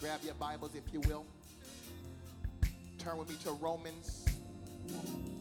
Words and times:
Grab 0.00 0.20
your 0.22 0.34
Bibles 0.34 0.76
if 0.76 0.92
you 0.92 1.00
will. 1.08 1.26
Turn 2.98 3.18
with 3.18 3.28
me 3.28 3.34
to 3.42 3.50
Romans 3.50 4.26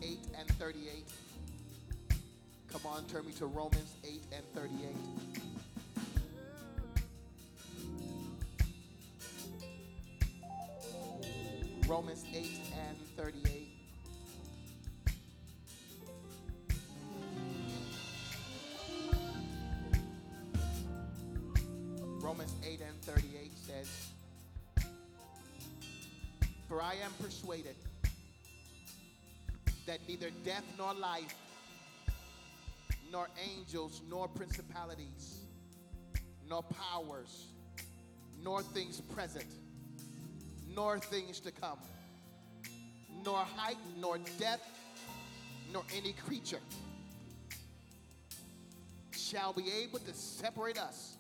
8 0.02 0.18
and 0.36 0.48
38. 0.58 1.06
Come 2.72 2.82
on, 2.88 3.06
turn 3.06 3.28
me 3.28 3.34
to 3.34 3.46
Romans 3.46 3.94
8 4.04 4.20
and 4.32 4.44
38. 4.56 4.96
Romans 11.88 12.26
8 12.34 12.60
and 12.90 12.98
38. 13.16 13.67
Am 27.08 27.14
persuaded 27.24 27.76
that 29.86 30.00
neither 30.10 30.30
death 30.44 30.66
nor 30.78 30.94
life, 30.94 31.36
nor 33.10 33.30
angels, 33.42 34.02
nor 34.10 34.28
principalities, 34.28 35.40
nor 36.50 36.64
powers, 36.64 37.46
nor 38.44 38.62
things 38.62 39.00
present, 39.00 39.46
nor 40.76 41.00
things 41.00 41.40
to 41.40 41.50
come, 41.50 41.80
nor 43.24 43.38
height, 43.56 43.78
nor 43.98 44.18
depth, 44.38 44.68
nor 45.72 45.84
any 45.96 46.12
creature 46.12 46.60
shall 49.12 49.54
be 49.54 49.72
able 49.82 50.00
to 50.00 50.14
separate 50.14 50.78
us 50.78 51.16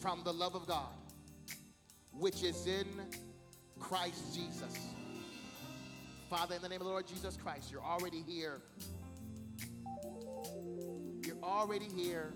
from 0.00 0.22
the 0.24 0.32
love 0.32 0.56
of 0.56 0.66
God, 0.66 0.96
which 2.12 2.42
is 2.42 2.66
in 2.66 2.86
Christ 3.78 4.34
Jesus. 4.34 4.78
Father, 6.28 6.56
in 6.56 6.62
the 6.62 6.68
name 6.68 6.80
of 6.80 6.86
the 6.86 6.92
Lord 6.92 7.06
Jesus 7.06 7.36
Christ, 7.36 7.70
you're 7.72 7.82
already 7.82 8.22
here. 8.26 8.60
You're 11.24 11.42
already 11.42 11.88
here. 11.94 12.32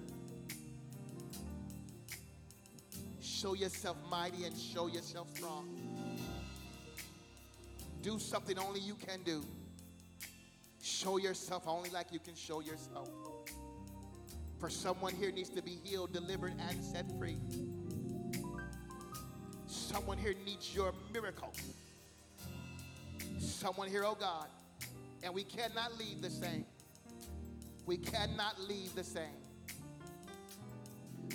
Show 3.20 3.54
yourself 3.54 3.96
mighty 4.10 4.44
and 4.44 4.56
show 4.56 4.86
yourself 4.86 5.28
strong. 5.34 5.68
Do 8.02 8.18
something 8.18 8.58
only 8.58 8.80
you 8.80 8.94
can 8.94 9.22
do. 9.24 9.44
Show 10.80 11.18
yourself 11.18 11.64
only 11.66 11.90
like 11.90 12.12
you 12.12 12.18
can 12.18 12.34
show 12.34 12.60
yourself. 12.60 13.08
For 14.58 14.70
someone 14.70 15.14
here 15.14 15.32
needs 15.32 15.50
to 15.50 15.62
be 15.62 15.78
healed, 15.82 16.12
delivered, 16.12 16.54
and 16.68 16.84
set 16.84 17.06
free. 17.18 17.36
Someone 19.92 20.18
here 20.18 20.34
needs 20.44 20.74
your 20.74 20.92
miracle. 21.12 21.52
Someone 23.38 23.88
here, 23.88 24.04
oh 24.04 24.16
God, 24.18 24.46
and 25.22 25.32
we 25.32 25.44
cannot 25.44 25.96
leave 25.98 26.22
the 26.22 26.30
same. 26.30 26.64
We 27.86 27.98
cannot 27.98 28.60
leave 28.60 28.94
the 28.94 29.04
same. 29.04 29.38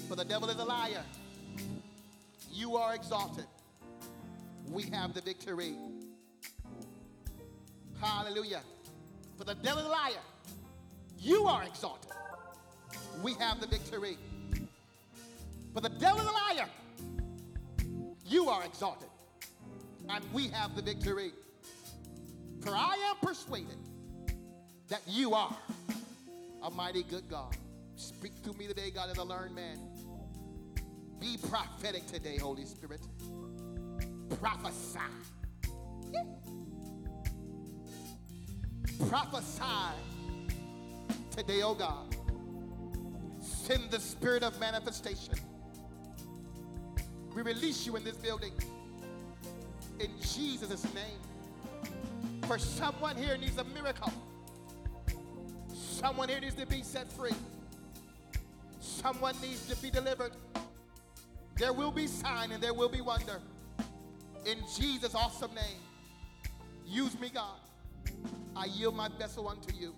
For 0.09 0.16
the 0.16 0.25
devil 0.25 0.49
is 0.49 0.58
a 0.58 0.66
liar. 0.66 1.03
You 2.52 2.75
are 2.75 2.95
exalted. 2.95 3.45
We 4.69 4.83
have 4.83 5.14
the 5.14 5.21
victory. 5.21 5.75
Hallelujah. 8.02 8.61
For 9.38 9.44
the 9.44 9.55
devil 9.55 9.80
is 9.80 9.86
a 9.86 9.89
liar. 9.89 10.23
You 11.19 11.45
are 11.45 11.64
exalted 11.64 12.11
we 13.23 13.33
have 13.33 13.59
the 13.59 13.67
victory. 13.67 14.17
For 15.73 15.81
the 15.81 15.89
devil 15.89 16.21
is 16.21 16.27
a 16.27 16.31
liar. 16.31 16.69
You 18.28 18.50
are 18.50 18.66
exalted, 18.66 19.08
and 20.09 20.23
we 20.33 20.50
have 20.50 20.75
the 20.75 20.81
victory. 20.81 21.31
For 22.61 22.75
I 22.75 22.95
am 23.09 23.16
persuaded 23.25 23.78
that 24.89 25.02
you 25.08 25.33
are 25.33 25.56
a 26.64 26.70
mighty 26.70 27.04
good 27.04 27.30
God. 27.30 27.55
Speak 27.95 28.43
to 28.43 28.52
me 28.54 28.67
today, 28.67 28.92
God, 28.92 29.10
as 29.10 29.17
a 29.17 29.23
learned 29.23 29.55
man. 29.55 29.80
Be 31.20 31.38
prophetic 31.49 32.05
today, 32.08 32.38
Holy 32.38 32.65
Spirit. 32.65 33.02
Prophesy. 34.42 34.99
Yeah. 36.11 36.23
Prophesy 39.08 39.95
today, 41.32 41.61
oh 41.64 41.76
God. 41.76 42.14
Send 43.42 43.89
the 43.89 43.99
spirit 43.99 44.44
of 44.44 44.59
manifestation. 44.59 45.36
We 47.37 47.43
release 47.43 47.86
you 47.86 47.95
in 47.95 48.03
this 48.03 48.17
building. 48.17 48.52
In 49.99 50.09
Jesus' 50.20 50.83
name. 50.95 51.93
For 52.48 52.58
someone 52.58 53.15
here 53.15 53.37
needs 53.37 53.59
a 53.59 53.64
miracle. 53.64 54.11
Someone 55.71 56.30
here 56.30 56.39
needs 56.39 56.55
to 56.55 56.65
be 56.65 56.81
set 56.81 57.11
free. 57.11 57.36
Someone 58.80 59.36
needs 59.39 59.67
to 59.67 59.76
be 59.76 59.92
delivered. 59.92 60.31
There 61.58 61.73
will 61.73 61.92
be 61.92 62.08
sign 62.08 62.53
and 62.53 62.64
there 62.64 62.73
will 62.73 62.89
be 62.89 63.02
wonder. 63.02 63.39
In 64.47 64.58
Jesus' 64.76 65.14
awesome 65.14 65.53
name. 65.53 65.81
Use 66.87 67.20
me, 67.20 67.30
God. 67.31 67.59
I 68.55 68.65
yield 68.65 68.95
my 68.95 69.09
vessel 69.20 69.47
unto 69.47 69.76
you. 69.76 69.93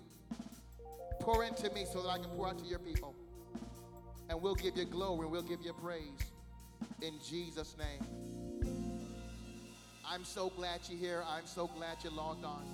Pour 1.20 1.42
into 1.44 1.70
me 1.70 1.86
so 1.90 2.02
that 2.02 2.08
I 2.10 2.18
can 2.18 2.28
pour 2.36 2.48
out 2.48 2.58
to 2.58 2.66
your 2.66 2.80
people. 2.80 3.14
And 4.28 4.42
we'll 4.42 4.56
give 4.56 4.76
you 4.76 4.84
glory, 4.84 5.22
and 5.22 5.32
we'll 5.32 5.40
give 5.40 5.62
you 5.62 5.72
praise 5.72 6.18
in 7.02 7.14
Jesus' 7.26 7.76
name. 7.78 8.06
I'm 10.04 10.24
so 10.24 10.50
glad 10.50 10.80
you're 10.88 10.98
here. 10.98 11.24
I'm 11.26 11.46
so 11.46 11.66
glad 11.66 11.96
you 12.04 12.10
logged 12.10 12.44
on. 12.44 12.64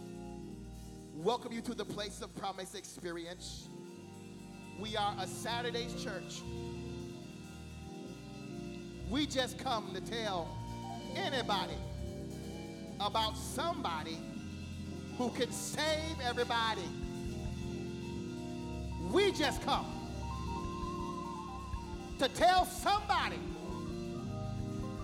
Welcome 1.15 1.53
you 1.53 1.61
to 1.63 1.75
the 1.75 1.85
Place 1.85 2.23
of 2.23 2.35
Promise 2.35 2.75
experience. 2.75 3.69
We 4.81 4.97
are 4.97 5.15
a 5.21 5.27
Saturday's 5.27 6.03
church. 6.03 6.43
We 9.09 9.27
just 9.27 9.59
come 9.59 9.95
to 9.95 10.01
tell 10.01 10.49
anybody 11.15 11.77
about 12.99 13.37
somebody 13.37 14.19
who 15.19 15.31
can 15.31 15.53
save 15.53 16.21
everybody. 16.25 16.83
We 19.13 19.31
just 19.33 19.63
come 19.63 19.87
to 22.19 22.29
tell 22.29 22.65
somebody 22.65 23.39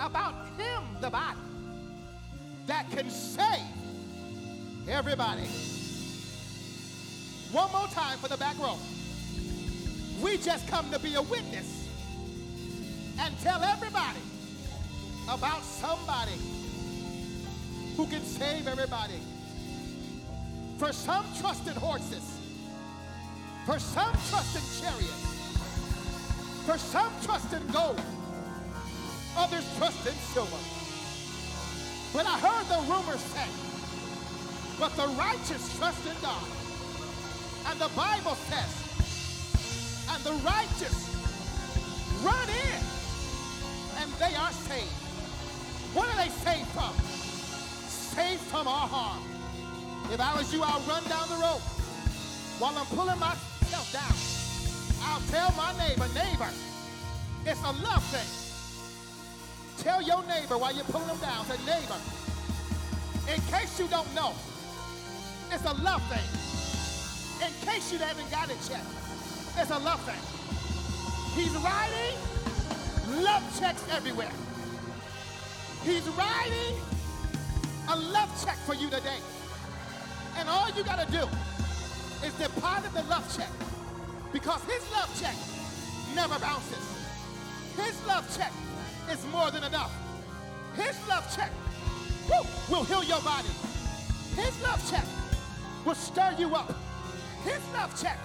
about 0.02 0.34
him, 0.58 0.82
the 1.00 1.08
body, 1.08 1.38
that 2.66 2.90
can 2.90 3.08
save 3.08 3.60
everybody. 4.88 5.46
One 7.52 7.70
more 7.70 7.86
time 7.88 8.18
for 8.18 8.28
the 8.28 8.36
back 8.36 8.58
row. 8.58 8.76
We 10.20 10.38
just 10.38 10.66
come 10.68 10.90
to 10.90 10.98
be 10.98 11.14
a 11.14 11.22
witness 11.22 11.88
and 13.20 13.38
tell 13.40 13.62
everybody 13.62 14.20
about 15.28 15.62
somebody 15.62 16.38
who 17.96 18.06
can 18.06 18.22
save 18.22 18.66
everybody. 18.66 19.20
For 20.78 20.92
some 20.92 21.24
trusted 21.40 21.74
horses, 21.74 22.38
for 23.66 23.78
some 23.78 24.12
trust 24.30 24.56
in 24.56 24.84
chariots, 24.84 25.22
for 26.66 26.78
some 26.78 27.12
trust 27.22 27.52
in 27.52 27.64
gold, 27.68 28.00
others 29.36 29.64
trust 29.78 30.06
in 30.06 30.14
silver. 30.34 30.62
But 32.12 32.26
I 32.26 32.38
heard 32.38 32.66
the 32.68 32.80
rumor 32.90 33.16
say, 33.16 33.48
but 34.78 34.94
the 34.96 35.08
righteous 35.16 35.76
trust 35.78 36.06
in 36.06 36.16
God. 36.20 36.44
And 37.68 37.80
the 37.80 37.88
Bible 37.96 38.34
says, 38.34 38.72
and 40.10 40.22
the 40.24 40.32
righteous 40.44 41.08
run 42.22 42.48
in 42.48 42.80
and 44.02 44.10
they 44.14 44.34
are 44.34 44.52
saved. 44.52 44.90
What 45.94 46.08
are 46.08 46.16
they 46.16 46.30
saved 46.30 46.68
from? 46.68 46.92
Saved 47.88 48.40
from 48.42 48.66
our 48.66 48.88
harm. 48.88 49.22
If 50.12 50.20
I 50.20 50.34
was 50.36 50.52
you, 50.52 50.62
I'll 50.62 50.80
run 50.80 51.04
down 51.04 51.28
the 51.28 51.36
road 51.36 51.62
while 52.58 52.76
I'm 52.76 52.86
pulling 52.86 53.18
myself 53.18 53.92
down. 53.92 54.12
I'll 55.04 55.22
tell 55.30 55.50
my 55.56 55.72
neighbor, 55.78 56.08
neighbor, 56.14 56.50
it's 57.46 57.60
a 57.62 57.72
love 57.82 58.04
thing. 58.10 58.41
Tell 59.82 60.00
your 60.00 60.22
neighbor 60.26 60.56
while 60.58 60.72
you're 60.72 60.84
pulling 60.84 61.08
them 61.08 61.18
down, 61.18 61.44
say, 61.46 61.58
neighbor, 61.66 61.98
in 63.26 63.40
case 63.50 63.80
you 63.80 63.88
don't 63.88 64.06
know, 64.14 64.32
it's 65.50 65.64
a 65.64 65.74
love 65.82 66.02
thing. 66.06 66.22
In 67.42 67.52
case 67.66 67.92
you 67.92 67.98
haven't 67.98 68.30
got 68.30 68.48
it 68.48 68.62
yet, 68.70 68.84
it's 69.58 69.70
a 69.70 69.78
love 69.80 70.00
thing. 70.06 70.22
He's 71.34 71.50
writing 71.58 72.14
love 73.24 73.42
checks 73.58 73.84
everywhere. 73.90 74.30
He's 75.82 76.06
writing 76.10 76.76
a 77.88 77.96
love 77.96 78.30
check 78.44 78.56
for 78.58 78.74
you 78.74 78.88
today. 78.88 79.18
And 80.38 80.48
all 80.48 80.70
you 80.70 80.84
got 80.84 81.04
to 81.04 81.10
do 81.10 81.26
is 82.24 82.32
deposit 82.34 82.94
the 82.94 83.02
love 83.10 83.26
check 83.36 83.50
because 84.32 84.62
his 84.62 84.82
love 84.92 85.10
check 85.20 85.34
never 86.14 86.38
bounces. 86.38 86.86
His 87.76 88.06
love 88.06 88.24
check 88.36 88.52
is 89.10 89.24
more 89.26 89.50
than 89.50 89.64
enough. 89.64 89.92
His 90.76 90.96
love 91.08 91.34
check 91.34 91.50
woo, 92.28 92.46
will 92.70 92.84
heal 92.84 93.04
your 93.04 93.20
body. 93.20 93.48
His 94.36 94.62
love 94.62 94.90
check 94.90 95.04
will 95.84 95.94
stir 95.94 96.34
you 96.38 96.54
up. 96.54 96.74
His 97.44 97.60
love 97.74 98.00
check 98.00 98.18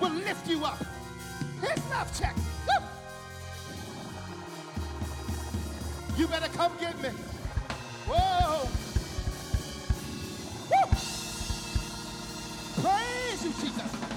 will 0.00 0.12
lift 0.12 0.48
you 0.48 0.64
up. 0.64 0.78
His 1.60 1.90
love 1.90 2.18
check. 2.18 2.36
Woo. 2.68 2.86
You 6.16 6.26
better 6.28 6.48
come 6.48 6.72
get 6.78 7.00
me. 7.02 7.08
Whoa. 8.06 8.68
Woo. 10.70 10.86
Praise 12.82 13.44
you, 13.44 13.52
Jesus. 13.60 14.11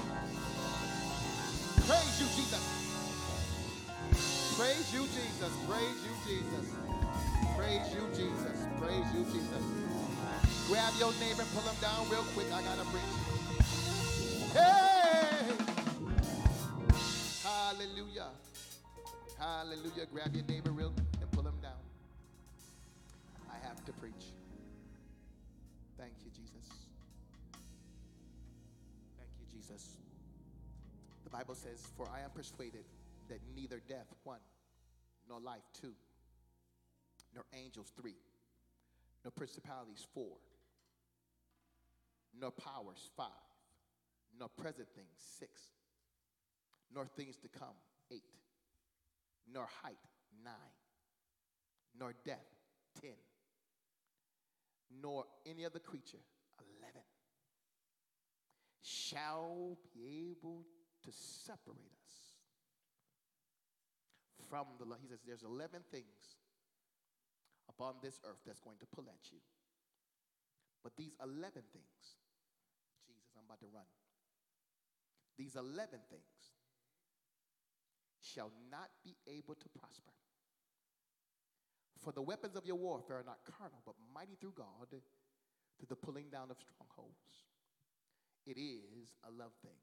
Praise 4.56 4.90
you, 4.94 5.02
Jesus. 5.02 5.52
Praise 5.68 6.00
you, 6.00 6.14
Jesus. 6.24 6.66
Praise 7.58 7.92
you, 7.92 8.00
Jesus. 8.16 8.66
Praise 8.80 9.04
you, 9.12 9.24
Jesus. 9.24 9.62
Grab 10.66 10.94
your 10.98 11.12
neighbor 11.20 11.42
and 11.42 11.52
pull 11.52 11.60
him 11.60 11.76
down 11.82 12.08
real 12.08 12.24
quick. 12.32 12.46
I 12.50 12.62
gotta 12.62 12.84
preach. 12.88 13.02
Hey! 14.54 15.52
Hallelujah. 17.44 18.28
Hallelujah. 19.38 20.06
Grab 20.10 20.34
your 20.34 20.44
neighbor 20.46 20.70
real 20.70 20.94
and 21.20 21.30
pull 21.32 21.46
him 21.46 21.60
down. 21.60 21.82
I 23.50 23.58
have 23.68 23.84
to 23.84 23.92
preach. 23.92 24.32
Thank 25.98 26.14
you, 26.24 26.30
Jesus. 26.30 26.66
Thank 29.18 29.30
you, 29.38 29.46
Jesus. 29.54 29.96
The 31.24 31.30
Bible 31.30 31.54
says, 31.54 31.86
For 31.98 32.08
I 32.08 32.24
am 32.24 32.30
persuaded 32.30 32.84
that 33.28 33.40
neither 33.54 33.80
death, 33.88 34.06
one, 34.24 34.40
nor 35.28 35.40
life, 35.40 35.62
two, 35.80 35.92
nor 37.34 37.44
angels, 37.54 37.92
three, 38.00 38.16
nor 39.24 39.30
principalities, 39.30 40.06
four, 40.14 40.36
nor 42.38 42.50
powers, 42.50 43.10
five, 43.16 43.28
nor 44.38 44.48
present 44.48 44.88
things, 44.94 45.16
six, 45.38 45.62
nor 46.94 47.06
things 47.06 47.36
to 47.36 47.48
come, 47.48 47.76
eight, 48.12 48.22
nor 49.52 49.66
height, 49.82 49.98
nine, 50.44 50.54
nor 51.98 52.14
death, 52.24 52.46
ten, 53.00 53.16
nor 55.02 55.24
any 55.46 55.64
other 55.64 55.78
creature, 55.78 56.22
eleven, 56.60 57.02
shall 58.82 59.76
be 59.92 60.30
able 60.30 60.62
to 61.02 61.10
separate 61.12 61.92
us 62.04 62.05
from 64.48 64.66
the. 64.78 64.86
He 65.00 65.08
says 65.08 65.20
there's 65.26 65.42
11 65.42 65.80
things 65.90 66.38
upon 67.68 67.94
this 68.02 68.20
earth 68.24 68.40
that's 68.46 68.60
going 68.60 68.78
to 68.78 68.86
pull 68.86 69.06
at 69.08 69.32
you. 69.32 69.38
But 70.82 70.96
these 70.96 71.14
11 71.22 71.50
things, 71.72 71.98
Jesus, 73.06 73.34
I'm 73.36 73.44
about 73.46 73.60
to 73.60 73.66
run. 73.72 73.86
These 75.36 75.56
11 75.56 75.98
things 76.10 76.56
shall 78.22 78.50
not 78.70 78.90
be 79.04 79.16
able 79.26 79.54
to 79.54 79.68
prosper. 79.78 80.12
For 81.98 82.12
the 82.12 82.22
weapons 82.22 82.56
of 82.56 82.64
your 82.66 82.76
warfare 82.76 83.18
are 83.18 83.26
not 83.26 83.38
carnal, 83.58 83.82
but 83.84 83.94
mighty 84.14 84.36
through 84.40 84.54
God 84.56 84.90
to 84.90 85.86
the 85.86 85.96
pulling 85.96 86.30
down 86.30 86.50
of 86.50 86.56
strongholds. 86.58 87.44
It 88.46 88.58
is 88.58 89.18
a 89.26 89.30
love 89.30 89.52
thing. 89.62 89.78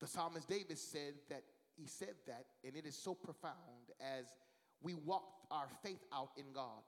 The 0.00 0.06
psalmist 0.06 0.48
David 0.48 0.78
said 0.78 1.14
that 1.28 1.42
he 1.76 1.86
said 1.86 2.14
that, 2.26 2.46
and 2.64 2.74
it 2.74 2.86
is 2.86 2.96
so 2.96 3.14
profound 3.14 3.92
as 4.00 4.26
we 4.82 4.94
walk 4.94 5.24
our 5.50 5.68
faith 5.82 6.02
out 6.12 6.30
in 6.36 6.52
God. 6.52 6.82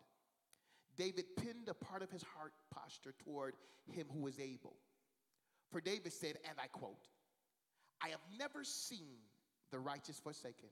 David 0.97 1.25
pinned 1.37 1.69
a 1.69 1.75
part 1.75 2.03
of 2.03 2.11
his 2.11 2.23
heart 2.23 2.53
posture 2.75 3.15
toward 3.25 3.55
him 3.87 4.07
who 4.13 4.27
is 4.27 4.41
able. 4.41 4.77
For 5.71 5.81
David 5.81 6.13
said, 6.13 6.37
and 6.49 6.59
I 6.63 6.67
quote, 6.67 7.07
I 8.03 8.09
have 8.09 8.21
never 8.39 8.65
seen 8.65 9.19
the 9.71 9.79
righteous 9.79 10.19
forsaken. 10.19 10.71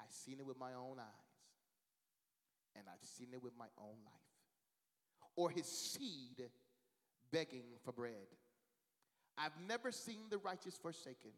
I've 0.00 0.12
seen 0.12 0.38
it 0.38 0.46
with 0.46 0.58
my 0.58 0.74
own 0.74 0.98
eyes, 0.98 1.34
and 2.76 2.84
I've 2.88 3.06
seen 3.06 3.28
it 3.32 3.42
with 3.42 3.54
my 3.58 3.66
own 3.78 3.96
life. 4.04 5.32
Or 5.36 5.50
his 5.50 5.66
seed 5.66 6.42
begging 7.32 7.64
for 7.84 7.92
bread. 7.92 8.28
I've 9.36 9.58
never 9.66 9.90
seen 9.92 10.22
the 10.30 10.38
righteous 10.38 10.76
forsaken 10.76 11.32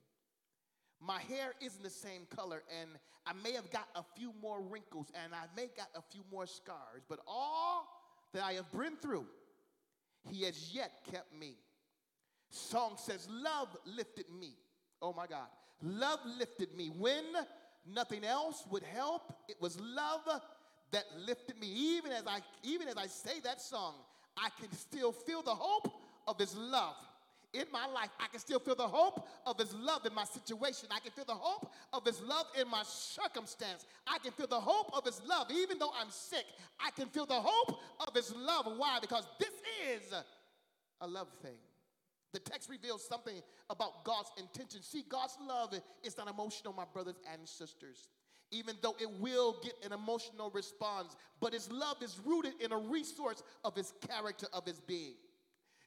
my 1.00 1.20
hair 1.20 1.55
isn't 1.61 1.82
the 1.82 1.91
same 1.91 2.26
color, 2.35 2.62
and 2.81 2.91
I 3.26 3.32
may 3.43 3.52
have 3.52 3.70
got 3.70 3.88
a 3.94 4.02
few 4.17 4.32
more 4.41 4.61
wrinkles, 4.61 5.11
and 5.14 5.35
I 5.35 5.44
may 5.56 5.69
got 5.76 5.88
a 5.94 6.02
few 6.02 6.23
more 6.31 6.47
scars, 6.47 7.02
but 7.08 7.20
all 7.26 7.87
that 8.32 8.43
I 8.43 8.52
have 8.52 8.70
been 8.73 8.97
through, 8.97 9.26
He 10.29 10.44
has 10.44 10.75
yet 10.75 10.93
kept 11.11 11.35
me. 11.35 11.56
Song 12.50 12.94
says, 12.97 13.29
Love 13.31 13.76
lifted 13.85 14.26
me. 14.38 14.55
Oh 15.00 15.12
my 15.12 15.26
God. 15.26 15.47
Love 15.82 16.20
lifted 16.38 16.75
me. 16.76 16.91
When 16.99 17.25
nothing 17.87 18.25
else 18.25 18.64
would 18.70 18.82
help, 18.82 19.32
it 19.49 19.56
was 19.61 19.81
love 19.81 20.29
that 20.91 21.05
lifted 21.26 21.58
me. 21.58 21.69
Even 21.69 22.12
as 22.12 22.26
I 22.26 22.41
even 22.62 22.88
as 22.88 22.97
I 22.97 23.06
say 23.06 23.41
that 23.44 23.61
song, 23.61 23.94
I 24.37 24.49
can 24.61 24.70
still 24.73 25.12
feel 25.12 25.43
the 25.43 25.55
hope 25.55 25.91
of 26.26 26.38
his 26.38 26.55
love 26.56 26.97
in 27.52 27.64
my 27.73 27.87
life, 27.87 28.11
I 28.20 28.29
can 28.29 28.38
still 28.41 28.61
feel 28.61 28.75
the 28.75 28.87
hope 28.87 29.26
of 29.47 29.58
His 29.58 29.75
love 29.75 30.06
in 30.06 30.14
my 30.14 30.25
situation. 30.25 30.88
I 30.91 31.00
can 31.00 31.11
feel 31.11 31.25
the 31.25 31.35
hope 31.35 31.73
of 31.93 32.05
His 32.05 32.20
love 32.23 32.47
in 32.61 32.69
my 32.69 32.82
circumstance. 32.85 33.87
I 34.06 34.19
can 34.19 34.32
feel 34.32 34.47
the 34.47 34.61
hope 34.61 34.91
of 34.97 35.05
His 35.05 35.20
love. 35.26 35.49
Even 35.50 35.79
though 35.79 35.93
I'm 36.00 36.11
sick, 36.11 36.44
I 36.79 36.91
can 36.91 37.08
feel 37.08 37.26
the 37.26 37.41
hope 37.41 37.81
of 38.06 38.14
His 38.14 38.35
love. 38.35 38.67
Why? 38.76 38.99
Because 39.00 39.26
this 39.38 39.52
is 39.88 40.12
a 41.00 41.06
love 41.06 41.29
thing. 41.43 41.58
The 42.32 42.38
text 42.38 42.70
reveals 42.70 43.05
something 43.05 43.43
about 43.69 44.05
God's 44.05 44.31
intention. 44.38 44.82
See, 44.82 45.05
God's 45.08 45.37
love 45.47 45.75
is 46.05 46.17
not 46.17 46.31
emotional, 46.31 46.73
my 46.73 46.85
brothers 46.93 47.17
and 47.32 47.49
sisters 47.49 48.08
even 48.52 48.75
though 48.82 48.97
it 49.00 49.08
will 49.20 49.56
get 49.62 49.75
an 49.85 49.93
emotional 49.93 50.50
response. 50.50 51.17
But 51.41 51.52
his 51.52 51.70
love 51.70 52.02
is 52.02 52.20
rooted 52.25 52.55
in 52.61 52.73
a 52.73 52.79
resource 52.79 53.43
of 53.64 53.76
his 53.76 53.93
character, 54.08 54.47
of 54.52 54.67
his 54.67 54.81
being. 54.81 55.14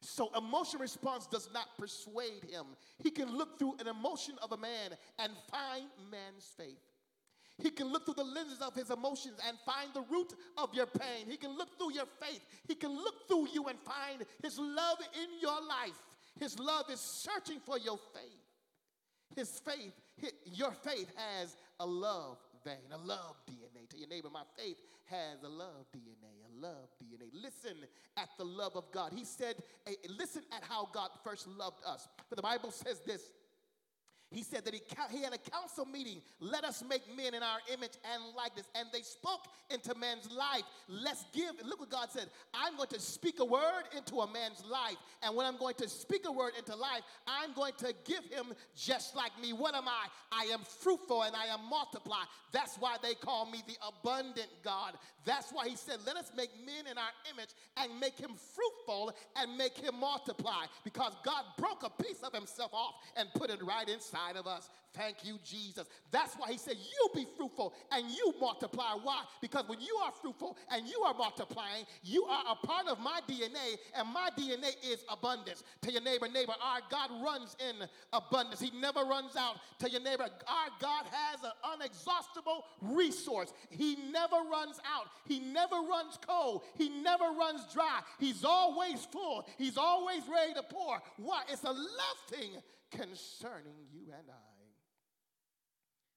So 0.04 0.30
emotion 0.38 0.80
response 0.80 1.28
does 1.28 1.50
not 1.54 1.78
persuade 1.78 2.44
him. 2.50 2.66
He 3.00 3.10
can 3.10 3.36
look 3.36 3.58
through 3.58 3.76
an 3.80 3.88
emotion 3.88 4.36
of 4.44 4.52
a 4.52 4.58
man 4.58 4.92
and 5.18 5.32
find 5.50 5.86
man's 6.12 6.52
faith. 6.58 6.80
He 7.58 7.70
can 7.70 7.88
look 7.88 8.06
through 8.06 8.16
the 8.16 8.24
lenses 8.24 8.60
of 8.62 8.76
his 8.76 8.90
emotions 8.90 9.38
and 9.48 9.58
find 9.66 9.94
the 9.94 10.04
root 10.12 10.34
of 10.58 10.74
your 10.74 10.88
pain. 10.88 11.28
He 11.28 11.38
can 11.38 11.56
look 11.58 11.78
through 11.78 11.94
your 11.94 12.08
faith. 12.20 12.42
He 12.68 12.76
can 12.76 12.92
look 12.92 13.28
through 13.28 13.48
you 13.54 13.66
and 13.66 13.80
find 13.80 14.26
his 14.42 14.58
love 14.60 14.98
in 15.14 15.40
your 15.40 15.62
life. 15.62 15.98
His 16.40 16.58
love 16.60 16.90
is 16.90 17.00
searching 17.00 17.60
for 17.66 17.78
your 17.78 18.00
faith. 18.14 18.44
His 19.36 19.60
faith, 19.60 19.94
your 20.46 20.72
faith 20.72 21.12
has 21.16 21.56
a 21.80 21.86
love 21.86 22.38
vein, 22.64 22.92
a 22.92 22.98
love 22.98 23.36
DNA. 23.50 23.88
To 23.90 23.98
your 23.98 24.08
neighbor, 24.10 24.30
my 24.32 24.44
faith 24.58 24.78
has 25.06 25.44
a 25.44 25.50
love 25.50 25.86
DNA, 25.96 26.34
a 26.48 26.66
love 26.66 26.90
DNA. 27.02 27.03
Listen 27.34 27.78
at 28.18 28.30
the 28.38 28.46
love 28.46 28.76
of 28.76 28.92
God. 28.92 29.14
He 29.14 29.26
said, 29.26 29.56
eh, 29.88 29.94
listen 30.18 30.44
at 30.56 30.64
how 30.64 30.90
God 30.94 31.10
first 31.24 31.48
loved 31.48 31.84
us. 31.86 32.08
For 32.30 32.36
the 32.36 32.42
Bible 32.42 32.72
says 32.72 33.02
this 33.06 33.32
he 34.34 34.42
said 34.42 34.66
that 34.66 34.74
he, 34.74 34.82
he 35.12 35.24
had 35.24 35.34
a 35.34 35.38
council 35.38 35.86
meeting. 35.86 36.22
Let 36.40 36.64
us 36.64 36.84
make 36.88 37.04
men 37.16 37.34
in 37.36 37.44
our 37.44 37.60
image 37.72 37.94
and 38.14 38.24
likeness. 38.36 38.68
And 38.76 38.88
they 38.92 39.02
spoke 39.02 39.48
into 39.70 39.94
man's 39.96 40.30
life. 40.32 40.64
Let's 40.90 41.26
give. 41.34 41.54
Look 41.64 41.82
what 41.82 41.92
God 41.92 42.10
said. 42.12 42.30
I'm 42.54 42.76
going 42.76 42.90
to 42.90 43.00
speak 43.00 43.40
a 43.40 43.46
word 43.46 43.84
into 43.96 44.18
a 44.18 44.32
man's 44.32 44.64
life. 44.66 44.98
And 45.22 45.36
when 45.36 45.46
I'm 45.46 45.58
going 45.58 45.76
to 45.76 45.88
speak 45.88 46.26
a 46.26 46.32
word 46.32 46.54
into 46.58 46.76
life, 46.76 47.04
I'm 47.28 47.54
going 47.54 47.74
to 47.78 47.94
give 48.06 48.24
him 48.26 48.54
just 48.76 49.16
like 49.16 49.32
me. 49.40 49.54
What 49.54 49.76
am 49.76 49.88
I? 49.88 50.08
I 50.32 50.46
am 50.52 50.62
fruitful 50.62 51.22
and 51.24 51.36
I 51.36 51.46
am 51.54 51.70
multiply. 51.70 52.24
That's 52.52 52.78
why 52.78 52.98
they 53.04 53.14
call 53.14 53.46
me 53.50 53.62
the 53.68 53.76
abundant 53.88 54.50
God. 54.64 54.94
That's 55.26 55.52
why 55.52 55.70
he 55.70 55.76
said, 55.76 55.98
let 56.06 56.18
us 56.18 56.32
make 56.36 56.50
men 56.66 56.92
in 56.92 56.98
our 56.98 57.14
image 57.32 57.50
and 57.78 58.00
make 58.00 58.18
him 58.18 58.32
fruitful 58.56 59.14
and 59.36 59.58
make 59.58 59.78
him 59.78 60.00
multiply. 60.00 60.66
Because 60.84 61.14
God 61.24 61.44
broke 61.58 61.84
a 61.84 62.04
piece 62.04 62.22
of 62.24 62.34
himself 62.34 62.74
off 62.74 62.96
and 63.16 63.30
put 63.36 63.50
it 63.50 63.64
right 63.64 63.88
inside 63.88 64.23
inside 64.24 64.40
of 64.40 64.48
us. 64.48 64.70
Thank 64.94 65.26
you, 65.26 65.40
Jesus. 65.44 65.88
That's 66.12 66.36
why 66.36 66.52
he 66.52 66.58
said, 66.58 66.76
You 66.78 67.10
be 67.16 67.26
fruitful 67.36 67.74
and 67.92 68.12
you 68.12 68.34
multiply. 68.40 68.94
Why? 69.02 69.24
Because 69.42 69.68
when 69.68 69.82
you 69.82 69.96
are 70.06 70.12
fruitful 70.12 70.56
and 70.72 70.88
you 70.88 71.02
are 71.02 71.16
multiplying, 71.16 71.86
you 72.04 72.26
are 72.26 72.44
a 72.52 72.68
part 72.68 72.88
of 72.88 73.00
my 73.00 73.20
DNA, 73.28 73.78
and 73.96 74.08
my 74.14 74.30
DNA 74.38 74.70
is 74.86 75.04
abundance. 75.10 75.64
Tell 75.82 75.94
your 75.94 76.04
neighbor, 76.04 76.28
neighbor, 76.28 76.54
our 76.62 76.80
God 76.92 77.10
runs 77.24 77.56
in 77.60 77.88
abundance. 78.12 78.62
He 78.62 78.72
never 78.80 79.00
runs 79.00 79.36
out. 79.36 79.56
Tell 79.80 79.90
your 79.90 80.02
neighbor, 80.02 80.24
our 80.24 80.70
God 80.80 81.06
has 81.12 81.40
an 81.44 81.52
unexhaustible 81.66 82.62
resource. 82.82 83.52
He 83.72 83.98
never 84.12 84.36
runs 84.52 84.80
out. 84.86 85.08
He 85.26 85.40
never 85.40 85.78
runs 85.78 86.20
cold. 86.28 86.62
He 86.78 86.90
never 86.90 87.32
runs 87.32 87.62
dry. 87.74 88.02
He's 88.20 88.46
always 88.46 89.06
full. 89.06 89.48
He's 89.58 89.78
always 89.78 90.22
ready 90.32 90.54
to 90.54 90.64
pour. 90.64 91.02
Why? 91.18 91.42
It's 91.50 91.64
a 91.64 91.72
love 91.72 92.20
thing 92.30 92.52
concerning 92.94 93.76
you 93.92 94.14
and 94.14 94.30
I. 94.30 94.54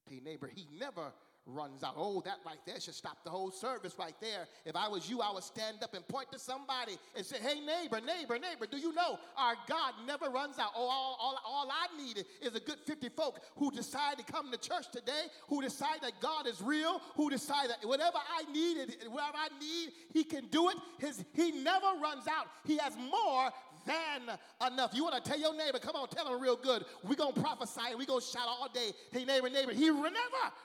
Hey, 0.09 0.21
neighbor, 0.25 0.49
he 0.53 0.69
never 0.79 1.13
runs 1.47 1.85
out. 1.85 1.95
Oh, 1.97 2.21
that 2.25 2.39
right 2.45 2.59
there 2.67 2.81
should 2.81 2.95
stop 2.95 3.23
the 3.25 3.31
whole 3.31 3.51
service 3.51 3.95
right 3.99 4.15
there. 4.21 4.47
If 4.65 4.75
I 4.75 4.89
was 4.89 5.09
you, 5.09 5.21
I 5.21 5.33
would 5.33 5.45
stand 5.45 5.83
up 5.83 5.95
and 5.95 6.07
point 6.07 6.31
to 6.33 6.39
somebody 6.39 6.99
and 7.17 7.25
say, 7.25 7.37
Hey, 7.41 7.61
neighbor, 7.61 8.01
neighbor, 8.01 8.39
neighbor, 8.39 8.67
do 8.71 8.77
you 8.77 8.93
know 8.93 9.19
our 9.37 9.55
God 9.69 9.95
never 10.07 10.29
runs 10.29 10.59
out? 10.59 10.71
Oh, 10.75 10.89
all, 10.89 11.17
all, 11.21 11.39
all 11.47 11.71
I 11.71 11.97
need 11.97 12.25
is 12.43 12.55
a 12.55 12.61
good 12.61 12.79
50 12.85 13.09
folk 13.11 13.41
who 13.57 13.71
decide 13.71 14.19
to 14.19 14.25
come 14.25 14.51
to 14.51 14.59
church 14.59 14.91
today, 14.93 15.27
who 15.49 15.63
decide 15.63 16.01
that 16.03 16.21
God 16.21 16.47
is 16.47 16.61
real, 16.61 17.01
who 17.15 17.31
decide 17.31 17.71
that 17.71 17.87
whatever 17.87 18.19
I 18.19 18.51
need, 18.53 18.77
whatever 19.09 19.37
I 19.37 19.49
need, 19.61 19.91
He 20.13 20.25
can 20.25 20.47
do 20.49 20.69
it. 20.71 20.77
His, 20.99 21.25
he 21.33 21.53
never 21.53 21.87
runs 22.03 22.27
out. 22.27 22.47
He 22.65 22.79
has 22.79 22.97
more 22.97 23.51
than 23.87 24.37
enough. 24.73 24.91
You 24.95 25.05
want 25.05 25.23
to 25.23 25.31
tell 25.31 25.39
your 25.39 25.57
neighbor, 25.57 25.79
come 25.79 25.97
on, 25.97 26.09
tell 26.09 26.27
him 26.27 26.41
real 26.41 26.57
good. 26.57 26.85
We're 27.05 27.15
going 27.15 27.35
to 27.35 27.41
prophesy 27.41 27.81
and 27.91 27.99
we're 27.99 28.07
going 28.07 28.21
to 28.21 28.27
shout 28.27 28.47
all 28.47 28.69
day. 28.73 28.91
Hey, 29.13 29.25
neighbor, 29.25 29.49
neighbor, 29.49 29.73
he 29.73 29.89
never 29.89 30.13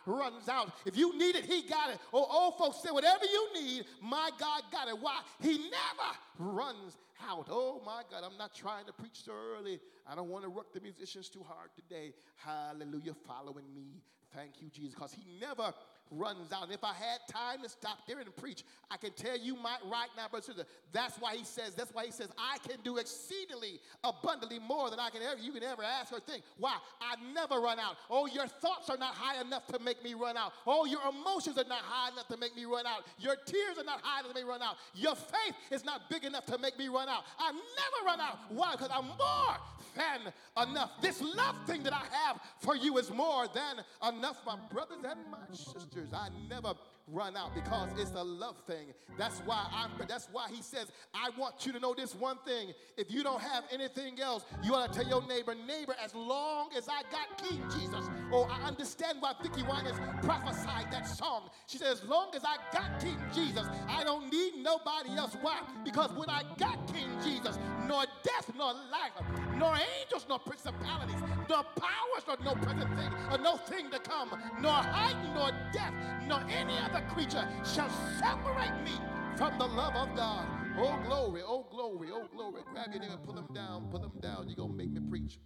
runs 0.05 0.49
out. 0.49 0.71
If 0.85 0.97
you 0.97 1.17
need 1.17 1.35
it, 1.35 1.45
he 1.45 1.61
got 1.61 1.91
it. 1.91 1.99
Or 2.11 2.27
old 2.29 2.57
folks 2.57 2.81
say, 2.81 2.89
whatever 2.91 3.25
you 3.25 3.49
need, 3.53 3.85
my 4.01 4.31
God 4.39 4.63
got 4.71 4.87
it. 4.87 4.97
Why? 4.99 5.21
He 5.41 5.57
never 5.57 6.51
runs 6.53 6.97
out. 7.29 7.47
Oh, 7.49 7.81
my 7.85 8.01
God, 8.09 8.23
I'm 8.25 8.37
not 8.37 8.55
trying 8.55 8.85
to 8.85 8.93
preach 8.93 9.23
so 9.25 9.31
early. 9.31 9.79
I 10.10 10.15
don't 10.15 10.29
want 10.29 10.43
to 10.43 10.50
work 10.50 10.74
the 10.74 10.81
musicians 10.81 11.29
too 11.29 11.43
hard 11.48 11.70
today. 11.75 12.13
Hallelujah, 12.38 13.13
following 13.25 13.65
me. 13.74 14.01
Thank 14.34 14.62
you, 14.62 14.70
Jesus, 14.70 14.93
because 14.93 15.13
he 15.13 15.24
never 15.39 15.74
runs 16.10 16.51
out. 16.51 16.63
And 16.63 16.74
if 16.74 16.84
I 16.84 16.93
had 16.93 17.20
time 17.29 17.62
to 17.63 17.70
stop 17.70 18.05
there 18.08 18.20
and 18.20 18.36
preach, 18.36 18.63
I 18.89 18.98
can 18.98 19.12
tell 19.12 19.38
you 19.38 19.55
my, 19.55 19.75
right 19.89 20.10
now, 20.15 20.27
brother, 20.29 20.46
sister, 20.46 20.65
that's 20.91 21.17
why 21.20 21.36
he 21.36 21.43
says, 21.43 21.75
that's 21.75 21.93
why 21.93 22.05
he 22.05 22.12
says, 22.12 22.29
I 22.38 22.58
can 22.67 22.77
do 22.84 22.98
exceedingly 22.98 23.79
abundantly 24.03 24.60
more 24.60 24.89
than 24.89 25.00
I 25.00 25.10
can 25.10 25.22
ever, 25.22 25.39
you 25.39 25.51
can 25.51 25.63
ever 25.63 25.84
ask 25.84 26.13
or 26.13 26.20
think. 26.20 26.43
Why? 26.58 26.77
I 27.01 27.15
never 27.34 27.60
run 27.60 27.79
out. 27.79 27.96
Oh, 28.10 28.25
your 28.25 28.48
thoughts 28.48 28.89
are 28.89 28.98
not 28.98 29.15
high 29.15 29.41
enough 29.41 29.67
to 29.67 29.79
make 29.79 30.03
me 30.03 30.13
run 30.13 30.38
out. 30.38 30.53
Oh, 30.67 30.86
your 30.86 31.01
emotions 31.10 31.58
are 31.58 31.67
not 31.67 31.81
high 31.81 32.12
enough 32.12 32.27
to 32.27 32.38
make 32.38 32.55
me 32.55 32.65
run 32.65 32.86
out. 32.86 33.03
Your 33.20 33.36
tears 33.46 33.77
are 33.77 33.86
not 33.86 34.01
high 34.01 34.20
enough 34.20 34.31
to 34.31 34.36
make 34.36 34.46
me 34.46 34.50
run 34.50 34.62
out. 34.62 34.75
Your 34.93 35.15
faith 35.15 35.55
is 35.72 35.84
not 35.84 36.10
big 36.10 36.24
enough 36.24 36.46
to 36.48 36.58
make 36.58 36.77
me 36.77 36.88
run 36.88 37.10
out. 37.10 37.24
I 37.39 37.51
never 37.51 38.05
run 38.05 38.20
out. 38.20 38.39
Why? 38.50 38.74
Because 38.74 38.89
I'm 38.93 39.08
more 39.08 39.58
than 39.95 40.33
enough. 40.69 40.91
This 41.01 41.21
love 41.21 41.55
thing 41.65 41.83
that 41.83 41.93
I 41.93 42.03
have 42.12 42.39
for 42.60 42.75
you 42.75 42.98
is 42.98 43.12
more 43.12 43.48
than 43.48 43.83
enough, 44.15 44.41
my 44.45 44.57
brothers 44.71 45.03
and 45.03 45.19
my 45.29 45.38
sisters. 45.53 46.10
I 46.13 46.29
never 46.50 46.74
run 47.08 47.36
out 47.36 47.53
because 47.53 47.89
it's 47.98 48.12
a 48.12 48.24
love 48.24 48.58
thing. 48.67 48.93
That's 49.17 49.39
why 49.39 49.65
I'm 49.74 49.91
that's 50.08 50.27
why 50.31 50.48
he 50.50 50.62
says, 50.62 50.91
I 51.13 51.29
want 51.38 51.65
you 51.65 51.74
to 51.74 51.79
know 51.79 51.93
this 51.93 52.15
one 52.15 52.38
thing. 52.46 52.74
If 52.98 53.12
you 53.12 53.24
don't 53.24 53.41
have 53.41 53.63
anything 53.72 54.20
else, 54.20 54.46
you 54.63 54.74
ought 54.74 54.91
to 54.91 55.00
tell 55.00 55.08
your 55.08 55.25
neighbor, 55.27 55.55
neighbor, 55.55 55.96
as 56.03 56.13
long 56.15 56.70
as 56.77 56.88
I 56.88 57.03
got 57.12 57.38
King 57.38 57.63
Jesus. 57.70 58.10
Oh, 58.31 58.48
I 58.50 58.67
understand 58.67 59.17
why 59.20 59.34
Vickie 59.43 59.67
Winans 59.67 60.00
prophesied 60.24 60.91
that 60.91 61.08
song. 61.08 61.50
She 61.67 61.77
said, 61.77 61.91
as 61.91 62.03
long 62.03 62.31
as 62.36 62.43
I 62.43 62.55
got 62.72 63.00
King 63.00 63.17
Jesus, 63.34 63.67
I 63.88 64.03
don't 64.03 64.31
need 64.31 64.55
nobody 64.58 65.12
else. 65.17 65.36
Why? 65.41 65.60
Because 65.84 66.12
when 66.13 66.29
I 66.29 66.43
got 66.58 66.91
King 66.93 67.10
Jesus, 67.24 67.58
nor 67.88 68.05
death, 68.24 68.51
nor 68.58 68.74
life, 68.74 69.12
nor 69.58 69.75
angels, 69.75 70.25
nor 70.29 70.39
principalities, 70.39 71.22
nor 71.51 71.63
powers, 71.75 72.24
nor 72.27 72.38
no 72.46 72.62
present 72.62 72.89
thing, 72.98 73.12
or 73.29 73.38
no 73.38 73.58
thing 73.58 73.91
to 73.91 74.00
come, 74.00 74.29
nor 74.62 74.72
height, 74.72 75.17
nor 75.36 75.51
depth, 75.74 75.93
nor 76.27 76.41
any 76.50 76.77
other 76.77 77.03
creature 77.13 77.46
shall 77.65 77.89
separate 78.17 78.81
me 78.86 78.93
from 79.36 79.58
the 79.60 79.67
love 79.67 79.96
of 79.96 80.15
God. 80.15 80.48
Oh, 80.77 80.98
glory, 81.05 81.41
oh, 81.46 81.67
glory, 81.70 82.08
oh, 82.13 82.27
glory. 82.34 82.62
Grab 82.72 82.93
your 82.93 83.03
and 83.03 83.24
pull 83.24 83.38
him 83.38 83.48
down, 83.53 83.89
pull 83.91 84.01
him 84.01 84.13
down. 84.22 84.48
You're 84.48 84.55
going 84.55 84.72
to 84.72 84.75
make 84.77 84.91
me 84.91 85.01
preach. 85.10 85.39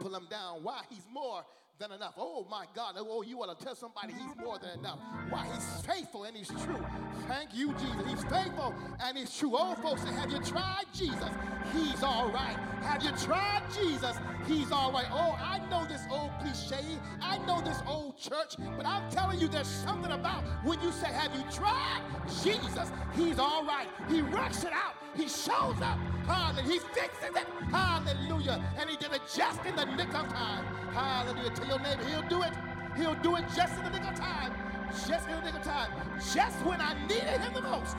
Pull 0.00 0.14
him 0.14 0.26
down. 0.30 0.62
Why? 0.62 0.82
He's 0.90 1.06
more 1.10 1.44
than 1.80 1.92
enough. 1.92 2.12
Oh 2.18 2.46
my 2.50 2.66
God. 2.74 2.94
Oh, 2.98 3.22
you 3.22 3.38
want 3.38 3.58
to 3.58 3.64
tell 3.64 3.74
somebody 3.74 4.12
he's 4.12 4.36
more 4.44 4.58
than 4.58 4.78
enough. 4.78 4.98
Why? 5.30 5.46
He's 5.52 5.86
faithful 5.86 6.24
and 6.24 6.36
he's 6.36 6.48
true. 6.48 6.84
Thank 7.26 7.54
you, 7.54 7.72
Jesus. 7.72 8.06
He's 8.06 8.24
faithful 8.24 8.74
and 9.02 9.16
he's 9.16 9.36
true. 9.36 9.52
Oh, 9.54 9.74
folks, 9.76 10.04
have 10.04 10.30
you 10.30 10.40
tried 10.40 10.84
Jesus? 10.94 11.30
He's 11.72 12.02
all 12.02 12.30
right. 12.30 12.56
Have 12.82 13.02
you 13.02 13.10
tried 13.24 13.62
Jesus? 13.74 14.16
He's 14.46 14.70
all 14.70 14.92
right. 14.92 15.06
Oh, 15.10 15.38
I 15.40 15.58
know 15.70 15.86
this 15.86 16.02
old 16.10 16.30
cliche. 16.40 16.84
I 17.22 17.38
know 17.46 17.62
this 17.62 17.80
old 17.86 18.18
church, 18.18 18.56
but 18.76 18.84
I'm 18.84 19.10
telling 19.10 19.40
you, 19.40 19.48
there's 19.48 19.66
something 19.66 20.12
about 20.12 20.44
when 20.64 20.80
you 20.82 20.92
say, 20.92 21.06
Have 21.06 21.34
you 21.34 21.44
tried 21.50 22.02
Jesus? 22.42 22.92
He's 23.14 23.38
all 23.38 23.64
right. 23.64 23.88
He 24.08 24.20
works 24.20 24.64
it 24.64 24.72
out. 24.72 24.94
He 25.16 25.28
shows 25.28 25.80
up. 25.82 25.98
Hallelujah. 26.26 26.72
He 26.72 26.78
fixes 26.78 27.36
it. 27.36 27.46
Hallelujah. 27.70 28.62
And 28.78 28.88
he 28.88 28.96
did 28.96 29.12
it 29.12 29.22
just 29.34 29.64
in 29.64 29.76
the 29.76 29.84
nick 29.84 30.14
of 30.14 30.28
time. 30.28 30.64
Hallelujah. 30.92 31.50
Tell 31.50 31.66
your 31.66 31.80
neighbor, 31.80 32.04
he'll 32.04 32.28
do 32.28 32.42
it. 32.42 32.52
He'll 32.96 33.14
do 33.16 33.36
it 33.36 33.44
just 33.54 33.76
in 33.78 33.84
the 33.84 33.90
nick 33.90 34.08
of 34.08 34.16
time. 34.16 34.52
Just 35.06 35.28
in 35.28 35.36
the 35.36 35.42
nick 35.42 35.54
of 35.54 35.62
time. 35.62 35.90
Just 36.32 36.56
when 36.64 36.80
I 36.80 36.94
needed 37.06 37.40
him 37.40 37.54
the 37.54 37.62
most. 37.62 37.96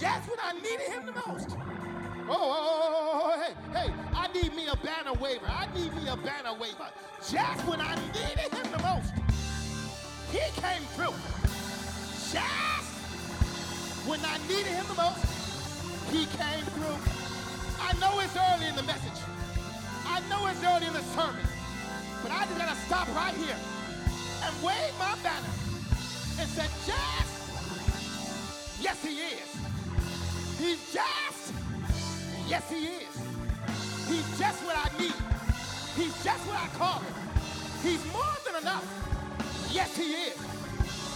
Just 0.00 0.28
when 0.28 0.38
I 0.42 0.52
needed 0.54 0.88
him 0.88 1.06
the 1.06 1.12
most. 1.12 1.56
Oh, 2.30 2.34
oh, 2.34 3.22
oh, 3.24 3.40
hey, 3.40 3.54
hey, 3.72 3.94
I 4.14 4.28
need 4.34 4.54
me 4.54 4.66
a 4.66 4.76
banner 4.76 5.14
waiver. 5.14 5.46
I 5.46 5.66
need 5.74 5.94
me 5.94 6.08
a 6.08 6.16
banner 6.16 6.52
waiver. 6.52 6.90
Just 7.20 7.66
when 7.66 7.80
I 7.80 7.94
needed 8.12 8.52
him 8.52 8.70
the 8.70 8.82
most, 8.82 9.14
he 10.30 10.40
came 10.60 10.82
through. 10.94 11.14
Just 12.30 12.92
when 14.06 14.20
I 14.24 14.36
needed 14.46 14.66
him 14.66 14.86
the 14.88 14.94
most, 14.94 15.27
he 16.10 16.24
came 16.36 16.64
through. 16.72 16.98
I 17.80 17.92
know 18.00 18.20
it's 18.20 18.36
early 18.36 18.66
in 18.66 18.76
the 18.76 18.82
message. 18.82 19.20
I 20.06 20.20
know 20.28 20.46
it's 20.46 20.62
early 20.64 20.86
in 20.86 20.92
the 20.92 21.02
sermon. 21.14 21.46
But 22.22 22.32
I 22.32 22.44
just 22.46 22.58
gotta 22.58 22.76
stop 22.86 23.08
right 23.14 23.34
here 23.34 23.56
and 24.44 24.62
wave 24.62 24.92
my 24.98 25.14
banner 25.22 25.52
and 26.40 26.48
say, 26.48 26.66
just, 26.86 27.32
yes 28.80 29.04
he 29.04 29.20
is. 29.20 29.50
He's 30.58 30.92
just, 30.92 31.52
yes 32.48 32.68
he 32.70 32.86
is. 32.86 33.14
He's 34.08 34.38
just 34.38 34.64
what 34.64 34.76
I 34.76 34.88
need. 34.98 35.14
He's 35.94 36.24
just 36.24 36.46
what 36.46 36.56
I 36.56 36.68
call 36.78 37.00
him. 37.00 37.14
He's 37.82 38.04
more 38.12 38.36
than 38.46 38.62
enough. 38.62 38.86
Yes 39.70 39.96
he 39.96 40.12
is. 40.30 40.36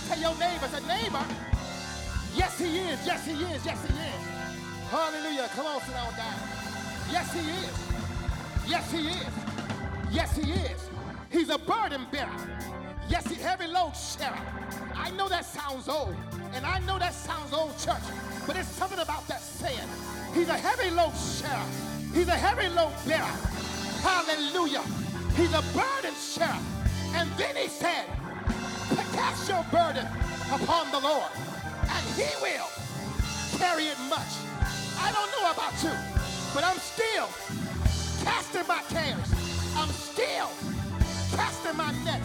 Tell 0.08 0.18
your 0.18 0.38
neighbor, 0.38 0.68
say 0.68 0.86
neighbor, 0.86 1.24
yes 2.34 2.58
he 2.58 2.78
is, 2.78 3.06
yes 3.06 3.24
he 3.24 3.32
is, 3.32 3.64
yes 3.64 3.86
he 3.86 3.94
is. 3.94 4.31
Hallelujah. 4.92 5.48
Come 5.54 5.66
on, 5.66 5.80
sit 5.80 5.94
down 5.94 6.12
down. 6.18 6.34
Yes 7.10 7.32
he 7.32 7.40
is. 7.40 8.68
Yes 8.68 8.92
he 8.92 9.08
is. 9.08 9.32
Yes 10.12 10.36
he 10.36 10.52
is. 10.52 10.90
He's 11.30 11.48
a 11.48 11.56
burden 11.56 12.06
bearer. 12.12 12.28
Yes, 13.08 13.26
he 13.26 13.36
heavy 13.36 13.68
load 13.68 13.96
sharer. 13.96 14.38
I 14.94 15.10
know 15.12 15.30
that 15.30 15.46
sounds 15.46 15.88
old, 15.88 16.14
and 16.52 16.66
I 16.66 16.78
know 16.80 16.98
that 16.98 17.14
sounds 17.14 17.54
old 17.54 17.76
church, 17.78 18.04
but 18.46 18.54
it's 18.54 18.68
something 18.68 18.98
about 18.98 19.26
that 19.28 19.40
saying. 19.40 19.88
He's 20.34 20.48
a 20.50 20.58
heavy 20.58 20.90
load 20.90 21.14
sharer. 21.16 21.64
He's 22.12 22.28
a 22.28 22.36
heavy 22.36 22.68
load 22.74 22.92
bearer. 23.06 23.34
Hallelujah. 24.04 24.84
He's 25.34 25.54
a 25.54 25.62
burden 25.72 26.14
sharer. 26.20 26.60
And 27.14 27.30
then 27.38 27.56
he 27.56 27.68
said, 27.68 28.04
cast 29.12 29.48
your 29.48 29.64
burden 29.72 30.06
upon 30.52 30.90
the 30.90 31.00
Lord, 31.00 31.32
and 31.80 32.04
he 32.14 32.28
will 32.42 32.68
carry 33.58 33.84
it 33.86 33.98
much. 34.10 34.51
I 35.02 35.10
don't 35.10 35.30
know 35.34 35.50
about 35.50 35.74
you, 35.82 35.94
but 36.54 36.62
I'm 36.62 36.78
still 36.78 37.28
casting 38.22 38.66
my 38.66 38.82
cares. 38.88 39.28
I'm 39.74 39.90
still 39.90 40.48
casting 41.34 41.76
my 41.76 41.90
net. 42.06 42.22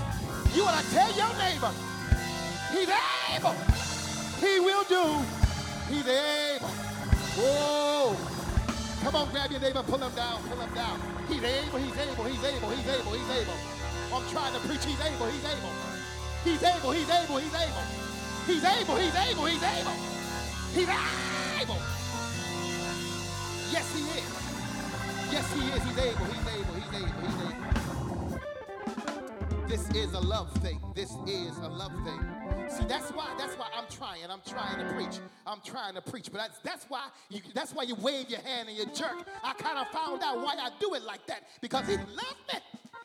You 0.54 0.64
want 0.64 0.78
to 0.78 0.86
tell 0.94 1.12
your 1.18 1.34
neighbor, 1.42 1.74
he's 2.72 2.90
able. 3.34 3.56
He 4.38 4.60
will 4.60 4.84
do. 4.86 5.04
He's 5.90 6.08
able. 6.08 6.70
Whoa. 7.40 8.16
Come 9.04 9.16
on, 9.16 9.32
grab 9.32 9.52
your 9.52 9.62
neighbor, 9.62 9.84
pull 9.84 9.98
him 9.98 10.14
down, 10.14 10.42
pull 10.44 10.60
him 10.60 10.74
down. 10.76 11.00
He's 11.28 11.44
able, 11.44 11.80
he's 11.80 11.98
able, 11.98 12.24
he's 12.26 12.44
able, 12.44 12.70
he's 12.70 12.88
able, 12.88 13.12
he's 13.14 13.32
able. 13.42 13.58
I'm 14.14 14.28
trying 14.30 14.54
to 14.54 14.60
preach, 14.68 14.86
he's 14.86 15.00
able, 15.02 15.28
he's 15.28 15.46
able. 15.46 15.74
He's 16.44 16.64
able, 16.64 16.92
he's 16.92 17.10
able, 17.10 17.38
he's 17.38 17.54
able. 17.54 17.86
He's 18.46 18.64
able, 18.64 18.96
he's 18.96 19.16
able, 19.16 19.46
he's 19.46 19.64
able. 19.64 19.98
He's 20.74 20.90
able. 20.90 21.37
Yes, 23.78 23.94
he 23.94 24.02
is. 24.18 24.26
Yes, 25.32 25.54
he 25.54 25.62
is. 25.70 25.84
He's 25.84 26.00
able, 26.00 26.26
he's 26.26 26.48
able, 26.50 26.74
he's 26.74 26.94
able, 26.98 27.22
he's 27.22 27.38
able. 29.54 29.68
This 29.68 29.84
is 29.92 30.14
a 30.14 30.20
love 30.20 30.52
thing. 30.64 30.82
This 30.96 31.12
is 31.28 31.56
a 31.60 31.68
love 31.68 31.92
thing. 32.04 32.20
See, 32.70 32.86
that's 32.86 33.12
why 33.12 33.36
that's 33.38 33.54
why 33.54 33.68
I'm 33.78 33.86
trying. 33.88 34.24
I'm 34.32 34.42
trying 34.50 34.80
to 34.80 34.94
preach. 34.96 35.20
I'm 35.46 35.62
trying 35.64 35.94
to 35.94 36.02
preach. 36.02 36.32
But 36.32 36.40
that's 36.40 36.58
that's 36.64 36.86
why 36.90 37.10
you 37.30 37.42
that's 37.54 37.72
why 37.72 37.84
you 37.84 37.94
wave 37.94 38.32
your 38.32 38.42
hand 38.42 38.68
and 38.68 38.76
you 38.76 38.86
jerk. 38.96 39.28
I 39.44 39.54
kind 39.54 39.78
of 39.78 39.88
found 39.90 40.24
out 40.24 40.38
why 40.38 40.56
I 40.60 40.72
do 40.80 40.96
it 40.96 41.04
like 41.04 41.28
that 41.28 41.44
because 41.62 41.86
he 41.86 41.98
loved 41.98 42.42
me. 42.52 42.60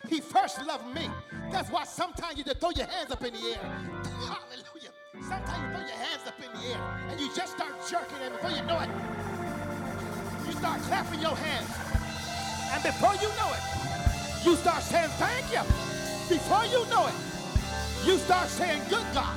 He 0.09 0.21
first 0.23 0.64
loved 0.64 0.87
me. 0.95 1.11
That's 1.50 1.69
why 1.69 1.85
sometimes 1.85 2.38
you 2.38 2.45
just 2.45 2.61
throw 2.61 2.71
your 2.71 2.87
hands 2.87 3.11
up 3.11 3.23
in 3.23 3.35
the 3.35 3.41
air. 3.41 3.61
Hallelujah. 4.25 4.93
Sometimes 5.21 5.64
you 5.64 5.69
throw 5.76 5.87
your 5.87 5.99
hands 5.99 6.26
up 6.26 6.38
in 6.38 6.50
the 6.59 6.67
air 6.69 6.81
and 7.11 7.21
you 7.21 7.29
just 7.37 7.57
start 7.57 7.73
jerking, 7.91 8.23
and 8.25 8.33
before 8.33 8.52
you 8.52 8.62
know 8.62 8.81
it, 8.81 8.88
start 10.62 10.81
clapping 10.83 11.21
your 11.21 11.35
hands. 11.35 11.66
And 12.71 12.81
before 12.87 13.19
you 13.19 13.26
know 13.35 13.50
it, 13.50 13.64
you 14.47 14.54
start 14.54 14.81
saying 14.85 15.11
thank 15.19 15.42
you. 15.50 15.59
Before 16.31 16.62
you 16.71 16.87
know 16.87 17.11
it, 17.11 17.19
you 18.07 18.14
start 18.19 18.47
saying, 18.47 18.81
Good 18.88 19.02
God. 19.12 19.35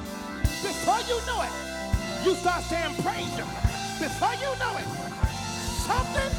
Before 0.62 1.02
you 1.10 1.18
know 1.26 1.42
it, 1.42 1.54
you 2.22 2.36
start 2.38 2.62
saying, 2.70 2.94
Praise 3.02 3.34
Him. 3.42 3.50
Before 3.98 4.38
you 4.38 4.52
know 4.62 4.78
it, 4.78 4.86
something 5.90 6.30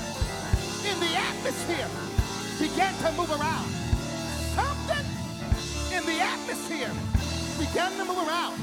in 0.87 0.97
the 1.02 1.12
atmosphere 1.19 1.90
began 2.62 2.95
to 3.02 3.11
move 3.19 3.31
around. 3.35 3.66
Something 4.55 5.05
in 5.90 6.02
the 6.07 6.19
atmosphere 6.23 6.95
began 7.59 7.90
to 7.99 8.05
move 8.07 8.23
around. 8.23 8.55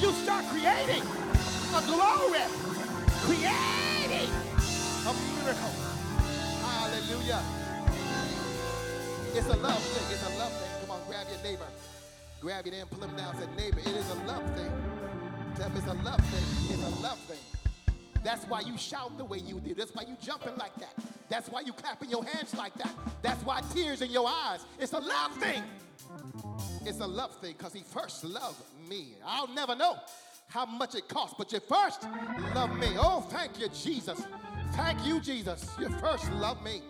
You 0.00 0.10
start 0.24 0.42
creating 0.48 1.04
a 1.76 1.80
glory, 1.84 2.48
creating 3.28 3.80
a 3.84 3.89
miracle. 5.50 5.70
Hallelujah. 6.62 7.42
It's 9.34 9.46
a 9.46 9.56
love 9.56 9.82
thing. 9.82 10.14
It's 10.14 10.22
a 10.22 10.38
love 10.38 10.52
thing. 10.52 10.70
Come 10.80 10.90
on, 10.92 11.00
grab 11.08 11.26
your 11.28 11.42
neighbor. 11.42 11.66
Grab 12.40 12.66
your 12.66 12.74
neighbor, 12.74 12.86
pull 12.90 13.02
him 13.02 13.16
down. 13.16 13.36
Say, 13.36 13.46
neighbor, 13.56 13.80
it 13.80 13.86
is 13.88 14.10
a 14.10 14.14
love 14.26 14.44
thing. 14.56 14.70
Tell 15.56 15.68
him 15.68 15.76
it's 15.76 15.86
a 15.86 15.94
love 16.04 16.20
thing. 16.20 16.74
It's 16.74 16.98
a 16.98 17.02
love 17.02 17.18
thing. 17.20 17.38
That's 18.22 18.44
why 18.44 18.60
you 18.60 18.76
shout 18.78 19.16
the 19.18 19.24
way 19.24 19.38
you 19.38 19.58
do. 19.60 19.74
That's 19.74 19.92
why 19.92 20.02
you 20.02 20.16
jumping 20.20 20.56
like 20.56 20.74
that. 20.76 20.94
That's 21.28 21.48
why 21.48 21.62
you 21.62 21.72
clapping 21.72 22.10
your 22.10 22.24
hands 22.24 22.54
like 22.54 22.74
that. 22.74 22.94
That's 23.22 23.42
why 23.42 23.62
tears 23.72 24.02
in 24.02 24.10
your 24.10 24.28
eyes. 24.28 24.60
It's 24.78 24.92
a 24.92 25.00
love 25.00 25.32
thing. 25.36 25.62
It's 26.86 27.00
a 27.00 27.06
love 27.06 27.34
thing 27.40 27.54
because 27.56 27.72
he 27.72 27.82
first 27.82 28.24
loved 28.24 28.62
me. 28.88 29.14
I'll 29.24 29.48
never 29.48 29.74
know 29.74 29.96
how 30.48 30.66
much 30.66 30.94
it 30.94 31.08
costs, 31.08 31.34
but 31.36 31.52
you 31.52 31.60
first 31.60 32.06
love 32.54 32.76
me. 32.78 32.94
Oh, 32.98 33.20
thank 33.30 33.58
you, 33.58 33.68
Jesus. 33.68 34.20
Thank 34.72 35.06
you, 35.06 35.20
Jesus. 35.20 35.68
You 35.78 35.88
first 35.88 36.30
love 36.32 36.62
me. 36.62 36.82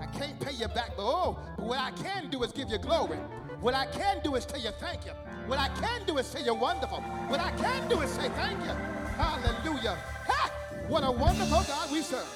I 0.00 0.06
can't 0.06 0.38
pay 0.40 0.52
you 0.52 0.68
back, 0.68 0.96
but 0.96 1.04
oh, 1.04 1.38
but 1.56 1.66
what 1.66 1.78
I 1.78 1.90
can 1.92 2.28
do 2.30 2.42
is 2.42 2.52
give 2.52 2.68
you 2.68 2.78
glory. 2.78 3.18
What 3.60 3.74
I 3.74 3.86
can 3.86 4.20
do 4.24 4.34
is 4.34 4.44
tell 4.44 4.60
you 4.60 4.70
thank 4.80 5.06
you. 5.06 5.12
What 5.46 5.58
I 5.58 5.68
can 5.68 6.04
do 6.06 6.18
is 6.18 6.26
say 6.26 6.42
you're 6.44 6.54
wonderful. 6.54 7.00
What 7.28 7.40
I 7.40 7.52
can 7.52 7.88
do 7.88 8.00
is 8.00 8.10
say 8.10 8.28
thank 8.30 8.58
you. 8.64 8.72
Hallelujah. 9.16 9.96
Ha! 10.26 10.50
What 10.88 11.04
a 11.04 11.10
wonderful 11.10 11.62
God 11.62 11.92
we 11.92 12.02
serve. 12.02 12.26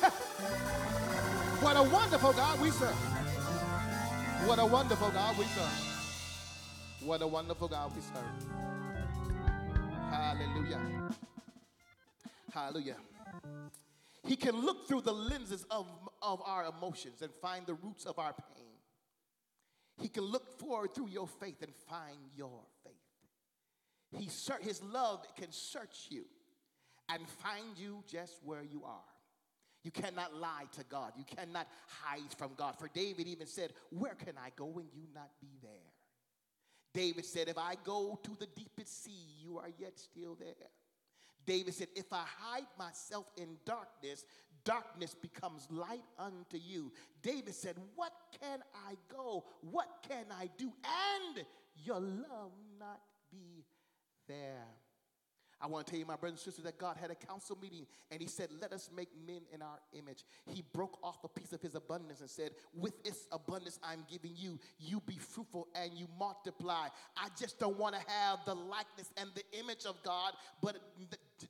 Ha! 0.00 0.10
what 1.60 1.76
a 1.76 1.82
wonderful 1.82 2.32
God 2.32 2.60
we 2.60 2.70
serve. 2.70 2.96
What 4.46 4.58
a 4.58 4.66
wonderful 4.66 5.10
God 5.10 5.38
we 5.38 5.44
serve. 5.44 5.92
What 7.04 7.22
a 7.22 7.26
wonderful 7.26 7.68
God 7.68 7.92
we 7.94 8.00
serve. 8.00 8.24
Hallelujah. 10.10 10.80
Hallelujah. 12.52 12.96
He 14.24 14.36
can 14.36 14.60
look 14.60 14.86
through 14.86 15.02
the 15.02 15.12
lenses 15.12 15.66
of, 15.70 15.86
of 16.20 16.42
our 16.46 16.64
emotions 16.66 17.22
and 17.22 17.32
find 17.40 17.66
the 17.66 17.74
roots 17.74 18.04
of 18.04 18.18
our 18.18 18.32
pain. 18.32 18.66
He 20.00 20.08
can 20.08 20.24
look 20.24 20.58
forward 20.58 20.94
through 20.94 21.08
your 21.08 21.26
faith 21.26 21.62
and 21.62 21.74
find 21.88 22.18
your 22.36 22.60
faith. 22.84 22.92
He 24.16 24.28
ser- 24.28 24.58
his 24.60 24.82
love 24.82 25.24
can 25.36 25.50
search 25.50 26.06
you 26.10 26.24
and 27.08 27.28
find 27.28 27.76
you 27.76 28.04
just 28.06 28.38
where 28.44 28.62
you 28.62 28.82
are. 28.84 29.00
You 29.82 29.90
cannot 29.90 30.34
lie 30.34 30.66
to 30.72 30.84
God. 30.84 31.12
You 31.16 31.24
cannot 31.24 31.66
hide 32.02 32.32
from 32.38 32.52
God. 32.56 32.78
For 32.78 32.88
David 32.88 33.26
even 33.26 33.46
said, 33.46 33.72
Where 33.90 34.14
can 34.14 34.34
I 34.38 34.50
go 34.54 34.66
when 34.66 34.86
you 34.94 35.02
not 35.12 35.30
be 35.40 35.58
there? 35.60 35.70
David 36.94 37.24
said, 37.24 37.48
If 37.48 37.58
I 37.58 37.74
go 37.82 38.18
to 38.22 38.30
the 38.38 38.46
deepest 38.46 39.02
sea, 39.02 39.26
you 39.42 39.58
are 39.58 39.70
yet 39.78 39.98
still 39.98 40.36
there. 40.38 40.70
David 41.46 41.74
said, 41.74 41.88
If 41.94 42.12
I 42.12 42.24
hide 42.38 42.66
myself 42.78 43.26
in 43.36 43.56
darkness, 43.64 44.24
darkness 44.64 45.14
becomes 45.14 45.66
light 45.70 46.04
unto 46.18 46.56
you. 46.56 46.92
David 47.22 47.54
said, 47.54 47.76
What 47.94 48.12
can 48.40 48.60
I 48.88 48.94
go? 49.08 49.44
What 49.70 49.88
can 50.08 50.26
I 50.30 50.48
do? 50.56 50.72
And 50.84 51.46
your 51.76 52.00
love 52.00 52.52
not 52.78 53.00
be 53.30 53.64
there. 54.28 54.66
I 55.62 55.68
want 55.68 55.86
to 55.86 55.90
tell 55.92 56.00
you, 56.00 56.06
my 56.06 56.16
brothers 56.16 56.40
and 56.40 56.44
sisters, 56.44 56.64
that 56.64 56.76
God 56.76 56.96
had 57.00 57.12
a 57.12 57.14
council 57.14 57.56
meeting 57.62 57.86
and 58.10 58.20
He 58.20 58.26
said, 58.26 58.48
Let 58.60 58.72
us 58.72 58.90
make 58.94 59.08
men 59.26 59.42
in 59.54 59.62
our 59.62 59.78
image. 59.96 60.24
He 60.46 60.64
broke 60.72 60.98
off 61.04 61.22
a 61.22 61.28
piece 61.28 61.52
of 61.52 61.62
His 61.62 61.76
abundance 61.76 62.20
and 62.20 62.28
said, 62.28 62.50
With 62.74 63.02
this 63.04 63.26
abundance 63.30 63.78
I'm 63.82 64.04
giving 64.10 64.32
you, 64.34 64.58
you 64.80 65.00
be 65.06 65.18
fruitful 65.18 65.68
and 65.74 65.92
you 65.94 66.08
multiply. 66.18 66.88
I 67.16 67.28
just 67.38 67.60
don't 67.60 67.78
want 67.78 67.94
to 67.94 68.00
have 68.10 68.40
the 68.44 68.56
likeness 68.56 69.12
and 69.16 69.30
the 69.36 69.44
image 69.58 69.84
of 69.86 70.02
God, 70.02 70.32
but 70.60 70.76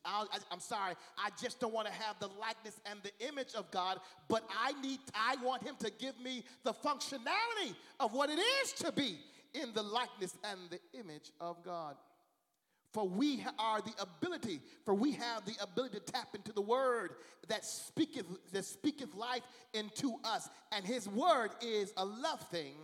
i 0.04 0.26
am 0.50 0.60
sorry, 0.60 0.94
I 1.18 1.30
just 1.40 1.60
don't 1.60 1.72
want 1.72 1.86
to 1.86 1.92
have 1.92 2.18
the 2.20 2.28
likeness 2.28 2.80
and 2.90 3.00
the 3.02 3.26
image 3.26 3.54
of 3.54 3.70
God, 3.70 3.98
but 4.28 4.46
I 4.58 4.72
need, 4.80 5.00
I 5.14 5.36
want 5.42 5.62
Him 5.62 5.76
to 5.80 5.90
give 5.90 6.18
me 6.20 6.44
the 6.64 6.72
functionality 6.72 7.74
of 7.98 8.12
what 8.12 8.30
it 8.30 8.38
is 8.62 8.72
to 8.74 8.92
be 8.92 9.18
in 9.54 9.72
the 9.74 9.82
likeness 9.82 10.36
and 10.44 10.58
the 10.70 10.80
image 10.98 11.30
of 11.40 11.62
God. 11.64 11.96
For 12.92 13.08
we 13.08 13.44
are 13.58 13.80
the 13.80 13.94
ability, 14.00 14.60
for 14.84 14.94
we 14.94 15.12
have 15.12 15.46
the 15.46 15.54
ability 15.62 15.98
to 15.98 16.12
tap 16.12 16.34
into 16.34 16.52
the 16.52 16.60
word 16.60 17.14
that 17.48 17.64
speaketh, 17.64 18.26
that 18.52 18.64
speaketh 18.64 19.14
life 19.14 19.42
into 19.72 20.16
us. 20.24 20.50
And 20.72 20.84
his 20.84 21.08
word 21.08 21.50
is 21.62 21.92
a 21.96 22.04
love 22.04 22.40
thing 22.48 22.76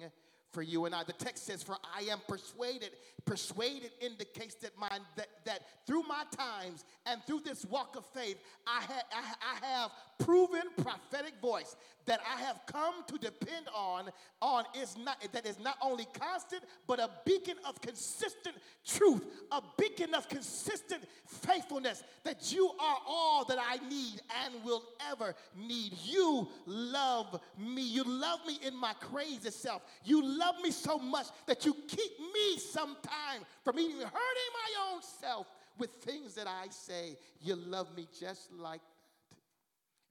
for 0.53 0.62
you 0.62 0.87
and 0.87 0.94
I. 0.94 1.05
The 1.05 1.12
text 1.12 1.44
says, 1.44 1.62
For 1.62 1.77
I 1.94 2.03
am 2.05 2.21
persuaded. 2.27 2.90
Persuaded 3.27 3.90
indicates 4.01 4.55
that, 4.57 4.71
my, 4.79 4.88
that, 5.16 5.29
that 5.44 5.61
through 5.87 6.05
my 6.05 6.25
times 6.37 6.85
and 7.05 7.23
through 7.27 7.40
this 7.44 7.66
walk 7.66 7.97
of 7.97 8.07
faith, 8.07 8.38
I, 8.66 8.81
ha, 8.81 9.03
I, 9.12 9.66
I 9.66 9.66
have 9.66 9.90
proven 10.18 10.62
prophetic 10.83 11.35
voice 11.42 11.77
that 12.09 12.21
I 12.27 12.40
have 12.40 12.61
come 12.66 12.94
to 13.07 13.18
depend 13.18 13.66
on, 13.75 14.09
on 14.40 14.64
is 14.81 14.97
not, 14.97 15.23
that 15.33 15.47
is 15.47 15.61
not 15.61 15.77
only 15.83 16.07
constant, 16.18 16.62
but 16.87 16.99
a 16.99 17.11
beacon 17.27 17.57
of 17.66 17.81
consistent 17.83 18.57
truth, 18.85 19.25
a 19.53 19.62
beacon 19.77 20.14
of 20.14 20.27
consistent 20.29 21.05
faithfulness, 21.27 22.03
that 22.25 22.51
you 22.51 22.71
are 22.81 22.97
all 23.07 23.44
that 23.44 23.59
I 23.61 23.77
need 23.88 24.23
and 24.44 24.64
will 24.64 24.85
ever 25.11 25.35
need. 25.55 25.92
You 26.03 26.49
love 26.64 27.40
me. 27.59 27.83
You 27.83 28.05
love 28.05 28.40
me 28.47 28.59
in 28.66 28.75
my 28.75 28.94
crazy 28.94 29.51
self. 29.51 29.83
You 30.03 30.25
love 30.25 30.55
me 30.62 30.71
so 30.71 30.99
much 30.99 31.27
that 31.47 31.66
you 31.66 31.77
keep 31.87 32.18
me 32.33 32.59
sometime 32.59 33.42
from 33.62 33.79
even 33.79 34.01
hurting 34.01 34.12
my 34.14 34.92
own 34.92 35.03
self 35.03 35.47
with 35.79 35.90
things 36.01 36.35
that 36.37 36.47
I 36.47 36.68
say. 36.71 37.18
You 37.42 37.57
love 37.57 37.94
me 37.94 38.09
just 38.18 38.51
like 38.53 38.81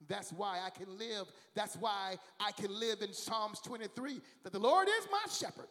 that's 0.08 0.32
why 0.32 0.60
I 0.66 0.70
can 0.70 0.98
live. 0.98 1.28
That's 1.56 1.76
why 1.76 2.18
I 2.40 2.52
can 2.52 2.78
live 2.80 3.02
in 3.02 3.14
Psalms 3.14 3.60
23 3.62 4.22
that 4.44 4.54
the 4.54 4.60
Lord 4.60 4.88
is 4.88 5.08
my 5.12 5.32
shepherd, 5.32 5.68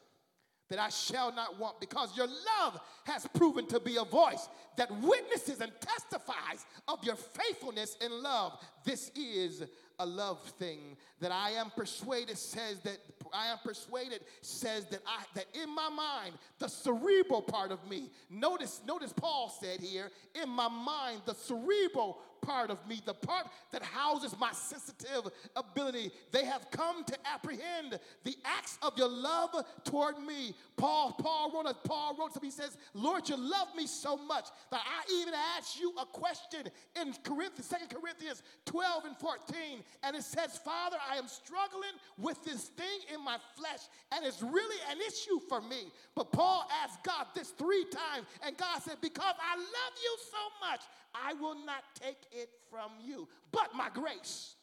that 0.69 0.79
I 0.79 0.89
shall 0.89 1.33
not 1.33 1.59
want, 1.59 1.81
because 1.81 2.17
your 2.17 2.27
love 2.27 2.81
has 3.05 3.27
proven 3.35 3.67
to 3.69 3.81
be 3.81 3.97
a 3.97 4.05
voice 4.05 4.49
that 4.77 4.91
witnesses 5.01 5.61
and 5.61 5.73
testifies 5.81 6.67
of 6.89 7.03
your 7.05 7.17
faithfulness 7.17 7.97
and 8.03 8.13
love. 8.13 8.59
This 8.85 9.11
is 9.15 9.63
a 9.99 10.07
love 10.07 10.43
thing 10.59 10.97
that 11.21 11.33
I 11.33 11.51
am 11.53 11.71
persuaded 11.71 12.37
says 12.37 12.81
that 12.81 12.99
I 13.33 13.47
am 13.47 13.59
persuaded 13.65 14.21
says 14.43 14.85
that 14.87 15.01
I 15.07 15.25
that 15.35 15.47
in 15.55 15.75
my 15.75 15.89
mind 15.89 16.35
the 16.59 16.69
cerebral 16.69 17.43
part 17.43 17.73
of 17.73 17.89
me 17.89 18.11
notice 18.29 18.83
notice 18.87 19.13
Paul 19.15 19.49
said 19.61 19.81
here 19.81 20.11
in 20.41 20.49
my 20.49 20.69
mind 20.69 21.23
the 21.25 21.35
cerebral 21.35 22.19
part 22.47 22.71
of 22.71 22.79
me, 22.87 23.01
the 23.05 23.15
part 23.15 23.47
that 23.73 23.83
houses 23.83 24.35
my 24.39 24.53
sensitive 24.53 25.33
ability. 25.57 26.13
They 26.31 26.45
have 26.45 26.71
come 26.71 27.05
to 27.05 27.17
apprehend 27.33 27.99
the 28.25 28.37
acts 28.45 28.79
of 28.83 28.97
your 28.97 29.09
love 29.09 29.51
toward 29.85 30.19
me. 30.19 30.55
Paul, 30.77 31.13
Paul 31.13 31.53
wrote, 31.53 31.85
Paul 31.85 32.17
wrote 32.19 32.33
something. 32.33 32.51
He 32.51 32.57
says, 32.57 32.77
Lord, 32.95 33.29
you 33.29 33.37
love 33.37 33.69
me 33.77 33.87
so 33.87 34.17
much 34.17 34.47
that 34.71 34.81
I 34.81 35.13
even 35.21 35.35
asked 35.57 35.81
you 35.81 35.93
a 36.01 36.07
question 36.07 36.67
in 37.01 37.15
Corinthians, 37.25 37.69
2 37.69 37.97
Corinthians 37.99 38.43
12 38.65 39.05
and 39.07 39.17
14. 39.17 39.57
And 40.05 40.17
it 40.17 40.23
says, 40.23 40.59
Father, 40.65 40.97
I 41.11 41.17
am 41.17 41.27
struggling 41.27 41.97
with 42.19 42.43
this 42.45 42.69
thing 42.69 43.01
in 43.13 43.25
my 43.25 43.39
flesh, 43.57 43.81
and 44.13 44.25
it's 44.25 44.43
really 44.43 44.77
an 44.91 44.99
issue 45.07 45.41
for 45.49 45.61
me. 45.61 45.91
But 46.15 46.33
Paul 46.33 46.69
asked 46.85 47.03
God 47.03 47.27
this 47.35 47.51
three 47.51 47.85
times, 47.85 48.27
and 48.47 48.57
God 48.57 48.83
said, 48.83 48.97
Because 49.01 49.35
I 49.41 49.57
love 49.57 49.95
you 50.03 50.17
so 50.31 50.69
much, 50.69 50.81
I 51.25 51.35
will 51.35 51.65
not 51.65 51.83
take 52.01 52.19
it 52.33 52.51
from 52.71 52.91
you. 53.05 53.29
But 53.53 53.75
my 53.75 53.89
grace 53.93 54.55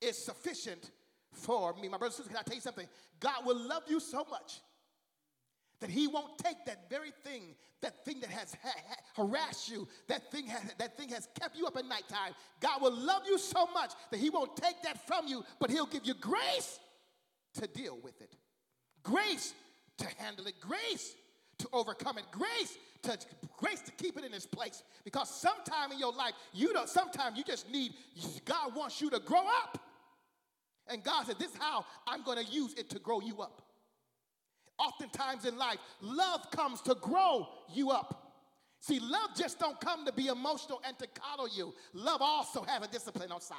is 0.00 0.16
sufficient 0.18 0.90
for 1.32 1.74
me. 1.74 1.88
My 1.88 1.98
brothers 1.98 2.18
and 2.18 2.26
sisters, 2.26 2.28
can 2.28 2.36
I 2.38 2.42
tell 2.42 2.54
you 2.54 2.60
something? 2.60 2.88
God 3.20 3.44
will 3.44 3.68
love 3.68 3.84
you 3.88 4.00
so 4.00 4.26
much 4.30 4.60
that 5.80 5.90
he 5.90 6.06
won't 6.06 6.38
take 6.38 6.64
that 6.66 6.88
very 6.88 7.10
thing, 7.24 7.42
that 7.82 8.04
thing 8.04 8.20
that 8.20 8.30
has 8.30 8.54
ha- 8.62 8.70
ha- 8.88 9.22
harassed 9.22 9.68
you, 9.68 9.86
that 10.08 10.30
thing, 10.30 10.46
has, 10.46 10.62
that 10.78 10.96
thing 10.96 11.08
has 11.10 11.28
kept 11.38 11.56
you 11.56 11.66
up 11.66 11.76
at 11.76 11.86
nighttime. 11.86 12.32
God 12.60 12.80
will 12.80 12.94
love 12.94 13.22
you 13.26 13.38
so 13.38 13.66
much 13.74 13.92
that 14.10 14.18
he 14.18 14.30
won't 14.30 14.56
take 14.56 14.82
that 14.82 15.06
from 15.06 15.26
you, 15.26 15.44
but 15.60 15.70
he'll 15.70 15.86
give 15.86 16.06
you 16.06 16.14
grace 16.14 16.78
to 17.54 17.66
deal 17.66 17.98
with 18.02 18.20
it, 18.20 18.34
grace 19.02 19.52
to 19.98 20.06
handle 20.18 20.46
it, 20.46 20.54
grace 20.60 21.14
to 21.58 21.68
overcome 21.72 22.18
it, 22.18 22.24
grace 22.30 22.78
to 23.04 23.18
grace 23.56 23.80
to 23.80 23.92
keep 23.92 24.16
it 24.16 24.24
in 24.24 24.34
its 24.34 24.46
place. 24.46 24.82
Because 25.04 25.28
sometime 25.28 25.92
in 25.92 25.98
your 25.98 26.12
life, 26.12 26.32
you 26.52 26.72
know, 26.72 26.86
sometimes 26.86 27.38
you 27.38 27.44
just 27.44 27.70
need, 27.70 27.92
God 28.44 28.74
wants 28.74 29.00
you 29.00 29.10
to 29.10 29.20
grow 29.20 29.44
up. 29.62 29.78
And 30.88 31.02
God 31.02 31.26
said, 31.26 31.38
This 31.38 31.52
is 31.52 31.58
how 31.58 31.86
I'm 32.06 32.22
going 32.22 32.44
to 32.44 32.52
use 32.52 32.74
it 32.74 32.90
to 32.90 32.98
grow 32.98 33.20
you 33.20 33.40
up. 33.40 33.62
Oftentimes 34.78 35.44
in 35.44 35.56
life, 35.56 35.78
love 36.00 36.50
comes 36.50 36.80
to 36.82 36.94
grow 36.96 37.48
you 37.72 37.90
up. 37.90 38.32
See, 38.80 38.98
love 39.00 39.30
just 39.34 39.58
don't 39.58 39.80
come 39.80 40.04
to 40.04 40.12
be 40.12 40.26
emotional 40.26 40.82
and 40.86 40.98
to 40.98 41.06
coddle 41.06 41.48
you. 41.48 41.72
Love 41.94 42.20
also 42.20 42.62
has 42.64 42.84
a 42.84 42.88
discipline 42.88 43.32
on 43.32 43.40
side. 43.40 43.56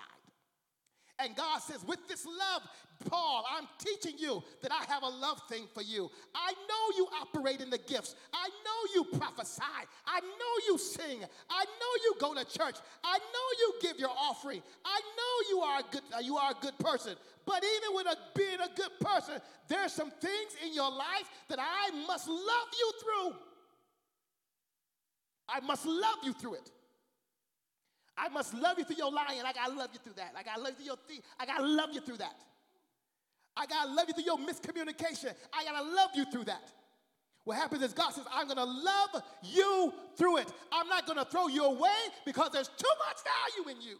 And 1.17 1.35
God 1.35 1.59
says, 1.61 1.83
with 1.85 2.05
this 2.07 2.25
love, 2.25 2.61
Paul, 3.09 3.45
I'm 3.49 3.67
teaching 3.79 4.17
you 4.17 4.43
that 4.61 4.71
I 4.71 4.83
have 4.91 5.03
a 5.03 5.07
love 5.07 5.41
thing 5.49 5.65
for 5.73 5.81
you. 5.81 6.09
I 6.33 6.51
know 6.51 6.97
you 6.97 7.07
operate 7.21 7.61
in 7.61 7.69
the 7.69 7.77
gifts. 7.77 8.15
I 8.33 8.47
know 8.47 8.93
you 8.93 9.17
prophesy. 9.17 9.61
I 10.05 10.19
know 10.19 10.67
you 10.67 10.77
sing. 10.77 11.23
I 11.49 11.63
know 11.63 12.03
you 12.03 12.15
go 12.19 12.33
to 12.33 12.43
church. 12.45 12.75
I 13.03 13.17
know 13.17 13.47
you 13.59 13.73
give 13.81 13.97
your 13.97 14.09
offering. 14.09 14.61
I 14.83 14.99
know 14.99 15.49
you 15.49 15.59
are 15.61 15.79
a 15.79 15.83
good, 15.91 16.01
uh, 16.15 16.19
you 16.19 16.37
are 16.37 16.51
a 16.51 16.61
good 16.61 16.77
person. 16.79 17.15
But 17.45 17.63
even 17.63 17.95
with 17.95 18.07
a, 18.07 18.17
being 18.35 18.59
a 18.59 18.75
good 18.75 18.91
person, 18.99 19.35
there's 19.67 19.93
some 19.93 20.11
things 20.11 20.55
in 20.65 20.73
your 20.73 20.91
life 20.91 21.29
that 21.47 21.59
I 21.61 21.91
must 22.07 22.27
love 22.27 22.67
you 22.77 22.91
through. 23.01 23.35
I 25.47 25.59
must 25.61 25.85
love 25.85 26.17
you 26.23 26.33
through 26.33 26.55
it. 26.55 26.71
I 28.17 28.29
must 28.29 28.53
love 28.53 28.77
you 28.77 28.85
through 28.85 28.95
your 28.97 29.11
lying. 29.11 29.41
I 29.45 29.51
gotta 29.51 29.73
love 29.73 29.89
you 29.93 29.99
through 29.99 30.13
that. 30.13 30.33
I 30.37 30.43
gotta 30.43 30.61
love 30.61 30.71
you 30.71 30.75
through 30.75 30.85
your 30.85 30.97
thief. 31.07 31.21
I 31.39 31.45
gotta 31.45 31.65
love 31.65 31.89
you 31.91 32.01
through 32.01 32.17
that. 32.17 32.35
I 33.57 33.65
gotta 33.65 33.91
love 33.91 34.05
you 34.07 34.13
through 34.13 34.23
your 34.23 34.37
miscommunication. 34.37 35.33
I 35.53 35.63
gotta 35.63 35.83
love 35.83 36.11
you 36.15 36.25
through 36.31 36.45
that. 36.45 36.71
What 37.43 37.57
happens 37.57 37.83
is 37.83 37.93
God 37.93 38.11
says, 38.11 38.25
I'm 38.33 38.47
gonna 38.47 38.65
love 38.65 39.21
you 39.43 39.93
through 40.17 40.37
it. 40.37 40.51
I'm 40.71 40.87
not 40.87 41.05
gonna 41.05 41.25
throw 41.25 41.47
you 41.47 41.63
away 41.63 41.89
because 42.25 42.51
there's 42.51 42.69
too 42.69 42.93
much 43.07 43.17
value 43.63 43.77
in 43.77 43.81
you. 43.81 43.97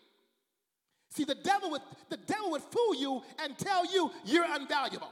See, 1.09 1.23
the 1.25 1.35
devil 1.35 1.69
would 1.71 1.81
the 2.09 2.17
devil 2.17 2.51
would 2.51 2.63
fool 2.63 2.95
you 2.95 3.21
and 3.43 3.57
tell 3.57 3.91
you 3.91 4.11
you're 4.25 4.45
unvaluable. 4.45 5.09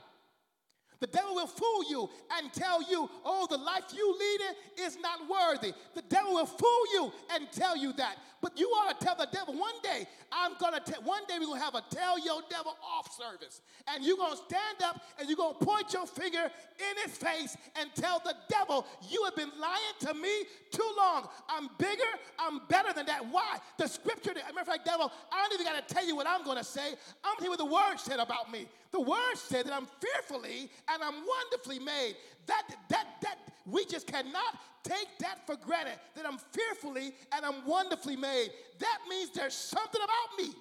The 1.03 1.07
devil 1.07 1.35
will 1.35 1.47
fool 1.47 1.83
you 1.89 2.09
and 2.37 2.53
tell 2.53 2.81
you, 2.89 3.09
oh, 3.25 3.45
the 3.49 3.57
life 3.57 3.83
you 3.93 4.17
lead 4.17 4.85
is 4.87 4.97
not 5.01 5.19
worthy. 5.27 5.73
The 5.95 6.01
devil 6.03 6.35
will 6.35 6.45
fool 6.45 6.83
you 6.93 7.11
and 7.33 7.51
tell 7.51 7.75
you 7.75 7.91
that. 7.97 8.15
But 8.41 8.57
you 8.57 8.67
ought 8.67 8.97
to 8.97 9.05
tell 9.05 9.15
the 9.15 9.27
devil 9.29 9.53
one 9.53 9.73
day, 9.83 10.07
I'm 10.31 10.53
gonna 10.61 10.79
tell 10.79 11.01
one 11.01 11.23
day 11.27 11.35
we're 11.39 11.47
gonna 11.47 11.59
have 11.59 11.75
a 11.75 11.83
tell 11.89 12.17
your 12.23 12.41
devil 12.49 12.77
off 12.81 13.11
service. 13.11 13.59
And 13.87 14.05
you're 14.05 14.15
gonna 14.15 14.37
stand 14.37 14.81
up 14.81 15.01
and 15.19 15.27
you're 15.27 15.35
gonna 15.35 15.55
point 15.55 15.91
your 15.91 16.05
finger 16.07 16.43
in 16.79 17.03
his 17.03 17.17
face 17.17 17.57
and 17.75 17.89
tell 17.95 18.21
the 18.23 18.35
devil, 18.49 18.87
you 19.09 19.25
have 19.25 19.35
been 19.35 19.51
lying 19.59 19.95
to 20.01 20.13
me 20.13 20.45
too 20.71 20.89
long. 20.97 21.27
I'm 21.49 21.69
bigger, 21.77 22.11
I'm 22.39 22.61
better 22.69 22.93
than 22.93 23.05
that. 23.07 23.25
Why? 23.29 23.57
The 23.77 23.87
scripture, 23.87 24.33
matter 24.35 24.61
of 24.61 24.67
fact, 24.67 24.85
devil, 24.85 25.11
I 25.33 25.41
don't 25.41 25.59
even 25.59 25.65
gotta 25.65 25.93
tell 25.93 26.07
you 26.07 26.15
what 26.15 26.27
I'm 26.27 26.45
gonna 26.45 26.63
say. 26.63 26.93
I'm 27.25 27.35
tell 27.39 27.51
you 27.51 27.57
the 27.57 27.65
word 27.65 27.97
said 27.97 28.19
about 28.19 28.49
me. 28.49 28.67
The 28.93 29.01
word 29.01 29.35
said 29.35 29.65
that 29.65 29.73
I'm 29.73 29.87
fearfully 29.99 30.69
and 30.87 31.03
I'm 31.03 31.25
wonderfully 31.25 31.79
made. 31.79 32.15
That, 32.45 32.61
that, 32.89 33.07
that, 33.23 33.39
we 33.65 33.85
just 33.85 34.05
cannot 34.05 34.59
take 34.83 35.07
that 35.19 35.45
for 35.47 35.55
granted 35.55 35.95
that 36.15 36.25
I'm 36.27 36.37
fearfully 36.37 37.11
and 37.33 37.43
I'm 37.43 37.65
wonderfully 37.65 38.15
made. 38.15 38.49
That 38.79 38.99
means 39.09 39.31
there's 39.31 39.55
something 39.55 40.01
about 40.01 40.45
me. 40.45 40.53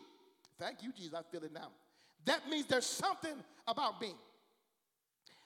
Thank 0.59 0.83
you, 0.83 0.93
Jesus. 0.93 1.13
I 1.15 1.23
feel 1.31 1.45
it 1.45 1.53
now. 1.53 1.69
That 2.25 2.49
means 2.49 2.67
there's 2.67 2.87
something 2.87 3.35
about 3.69 4.01
me 4.01 4.15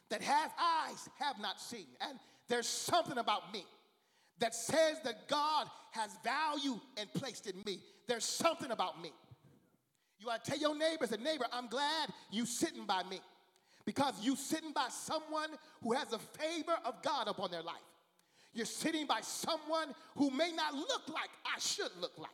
that 0.09 0.23
has 0.23 0.51
eyes 0.61 1.09
have 1.19 1.41
not 1.41 1.61
seen. 1.61 1.87
And 2.01 2.19
there's 2.49 2.69
something 2.69 3.19
about 3.19 3.53
me 3.53 3.65
that 4.39 4.55
says 4.55 4.99
that 5.03 5.27
God 5.27 5.67
has 5.91 6.17
value 6.23 6.79
and 6.97 7.13
placed 7.15 7.49
in 7.49 7.61
me. 7.65 7.81
There's 8.07 8.25
something 8.25 8.71
about 8.71 9.03
me. 9.03 9.11
You 10.19 10.31
ought 10.31 10.45
to 10.45 10.51
tell 10.51 10.61
your 10.61 10.77
neighbors, 10.77 11.13
a 11.13 11.19
neighbor, 11.19 11.47
I'm 11.53 11.69
glad 11.69 12.11
you 12.31 12.47
sitting 12.47 12.87
by 12.87 13.03
me 13.05 13.21
because 13.85 14.15
you 14.21 14.35
sitting 14.37 14.73
by 14.73 14.89
someone 14.91 15.51
who 15.83 15.93
has 15.93 16.09
the 16.09 16.19
favor 16.19 16.77
of 16.85 17.03
God 17.03 17.29
upon 17.29 17.51
their 17.51 17.63
life. 17.63 17.77
You're 18.53 18.67
sitting 18.67 19.07
by 19.07 19.21
someone 19.21 19.95
who 20.17 20.31
may 20.31 20.51
not 20.53 20.75
look 20.75 21.09
like 21.09 21.31
I 21.45 21.59
should 21.59 21.91
look 22.01 22.19
like. 22.19 22.31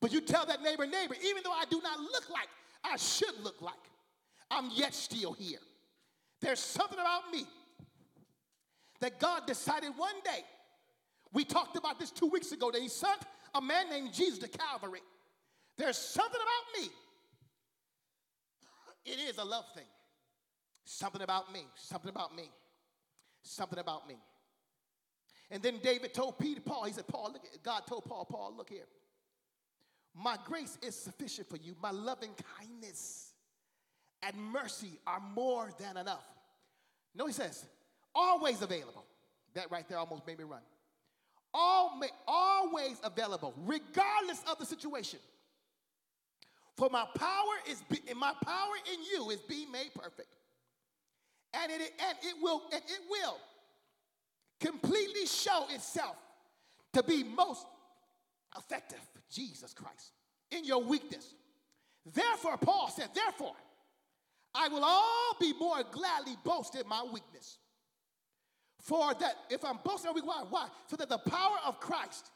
But 0.00 0.12
you 0.12 0.20
tell 0.20 0.46
that 0.46 0.62
neighbor, 0.62 0.86
neighbor, 0.86 1.16
even 1.24 1.42
though 1.42 1.52
I 1.52 1.64
do 1.68 1.80
not 1.82 1.98
look 1.98 2.30
like 2.30 2.48
I 2.84 2.96
should 2.96 3.42
look 3.42 3.60
like, 3.60 3.74
I'm 4.50 4.70
yet 4.74 4.94
still 4.94 5.32
here. 5.32 5.58
There's 6.40 6.60
something 6.60 6.98
about 6.98 7.32
me 7.32 7.46
that 9.00 9.18
God 9.18 9.46
decided 9.46 9.90
one 9.96 10.14
day. 10.24 10.44
We 11.32 11.44
talked 11.44 11.76
about 11.76 11.98
this 11.98 12.10
two 12.10 12.26
weeks 12.26 12.52
ago 12.52 12.70
that 12.70 12.80
He 12.80 12.88
sent 12.88 13.18
a 13.54 13.60
man 13.60 13.90
named 13.90 14.12
Jesus 14.12 14.38
to 14.40 14.48
Calvary. 14.48 15.00
There's 15.76 15.98
something 15.98 16.40
about 16.40 16.82
me. 16.82 16.90
It 19.04 19.18
is 19.28 19.38
a 19.38 19.44
love 19.44 19.64
thing. 19.74 19.84
Something 20.84 21.22
about 21.22 21.52
me, 21.52 21.66
something 21.76 22.10
about 22.10 22.36
me, 22.36 22.50
something 23.42 23.78
about 23.78 24.06
me. 24.06 24.16
And 25.50 25.62
then 25.62 25.78
David 25.82 26.12
told 26.12 26.38
Peter, 26.38 26.60
Paul, 26.60 26.84
he 26.84 26.92
said, 26.92 27.06
Paul, 27.06 27.30
look, 27.32 27.42
God 27.62 27.86
told 27.86 28.04
Paul, 28.04 28.24
Paul, 28.24 28.54
look 28.56 28.68
here. 28.68 28.86
My 30.14 30.36
grace 30.44 30.78
is 30.82 30.94
sufficient 30.94 31.48
for 31.48 31.56
you. 31.56 31.74
My 31.82 31.90
loving 31.90 32.30
kindness 32.58 33.32
and 34.22 34.36
mercy 34.36 34.98
are 35.06 35.20
more 35.34 35.70
than 35.78 35.96
enough. 35.96 36.24
No, 37.14 37.26
he 37.26 37.32
says, 37.32 37.64
always 38.14 38.62
available. 38.62 39.04
That 39.54 39.70
right 39.70 39.88
there 39.88 39.98
almost 39.98 40.26
made 40.26 40.38
me 40.38 40.44
run. 40.44 40.62
All, 41.52 42.00
always 42.26 42.98
available, 43.04 43.54
regardless 43.64 44.42
of 44.50 44.58
the 44.58 44.66
situation. 44.66 45.20
For 46.76 46.88
my 46.90 47.06
power 47.16 47.54
is 47.70 47.82
be, 47.88 48.00
my 48.16 48.32
power 48.44 48.74
in 48.92 49.00
you 49.04 49.30
is 49.30 49.40
being 49.40 49.70
made 49.70 49.94
perfect. 49.94 50.28
And 51.52 51.70
it, 51.70 51.92
and 52.08 52.18
it 52.22 52.34
will 52.42 52.62
and 52.72 52.82
it 52.82 53.00
will 53.08 53.36
completely 54.60 55.26
show 55.26 55.66
itself 55.70 56.16
to 56.94 57.02
be 57.02 57.22
most 57.22 57.66
effective 58.56 59.00
jesus 59.30 59.72
christ 59.72 60.12
in 60.50 60.64
your 60.64 60.82
weakness. 60.82 61.34
Therefore 62.12 62.56
paul 62.56 62.90
said 62.90 63.08
therefore 63.14 63.54
i 64.54 64.66
will 64.68 64.82
all 64.82 65.36
be 65.40 65.52
more 65.52 65.82
gladly 65.92 66.36
boast 66.44 66.74
in 66.74 66.88
my 66.88 67.04
weakness. 67.04 67.58
For 68.80 69.14
that 69.14 69.36
if 69.48 69.64
i'm 69.64 69.78
boasting 69.84 70.10
in 70.16 70.24
why? 70.24 70.44
Why? 70.50 70.66
So 70.88 70.96
that 70.96 71.08
the 71.08 71.18
power 71.18 71.56
of 71.66 71.78
christ 71.78 72.30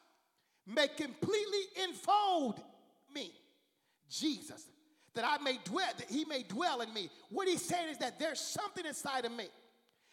may 0.65 0.87
completely 0.87 1.83
enfold 1.89 2.61
me 3.13 3.33
jesus 4.11 4.67
that 5.19 5.25
I 5.25 5.43
may 5.43 5.59
dwell, 5.65 5.89
that 5.97 6.09
he 6.09 6.25
may 6.27 6.45
dwell 6.45 6.81
in 6.81 6.95
me. 6.95 7.11
What 7.31 7.49
he's 7.49 7.63
saying 7.63 7.89
is 7.89 7.99
that 7.99 8.21
there's 8.21 8.39
something 8.39 8.87
inside 8.87 9.25
of 9.25 9.33
me. 9.33 9.47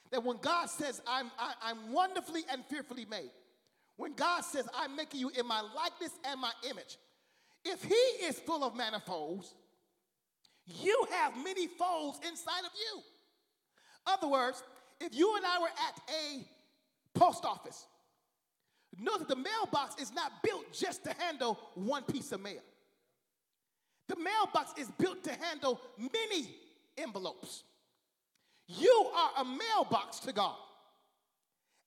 That 0.09 0.23
when 0.23 0.37
God 0.37 0.67
says, 0.67 0.99
I'm, 1.05 1.29
I, 1.37 1.49
am 1.49 1.55
i 1.61 1.69
am 1.69 1.93
wonderfully 1.93 2.41
and 2.51 2.65
fearfully 2.65 3.05
made, 3.05 3.29
when 3.97 4.13
God 4.13 4.43
says, 4.43 4.67
I'm 4.75 4.95
making 4.95 5.19
you 5.19 5.29
in 5.29 5.47
my 5.47 5.61
likeness 5.61 6.11
and 6.23 6.41
my 6.41 6.51
image, 6.67 6.97
if 7.63 7.83
he 7.83 7.93
is 8.25 8.39
full 8.39 8.63
of 8.63 8.75
manifolds, 8.75 9.53
you 10.65 11.05
have 11.11 11.37
many 11.37 11.67
folds 11.67 12.19
inside 12.27 12.65
of 12.65 12.71
you. 12.75 13.01
Other 14.07 14.27
words, 14.27 14.63
if 14.99 15.15
you 15.15 15.35
and 15.35 15.45
I 15.45 15.59
were 15.59 15.67
at 15.67 16.01
a 16.09 17.19
post 17.19 17.45
office, 17.45 17.85
know 18.99 19.19
that 19.19 19.27
the 19.27 19.35
mailbox 19.35 20.01
is 20.01 20.11
not 20.13 20.31
built 20.41 20.73
just 20.73 21.03
to 21.03 21.13
handle 21.19 21.59
one 21.75 22.01
piece 22.03 22.31
of 22.31 22.41
mail. 22.41 22.61
The 24.07 24.15
mailbox 24.15 24.73
is 24.77 24.89
built 24.97 25.23
to 25.23 25.31
handle 25.33 25.81
many 25.97 26.49
envelopes. 26.97 27.63
You 28.67 29.11
are 29.15 29.41
a 29.41 29.45
mailbox 29.45 30.19
to 30.19 30.33
God, 30.33 30.55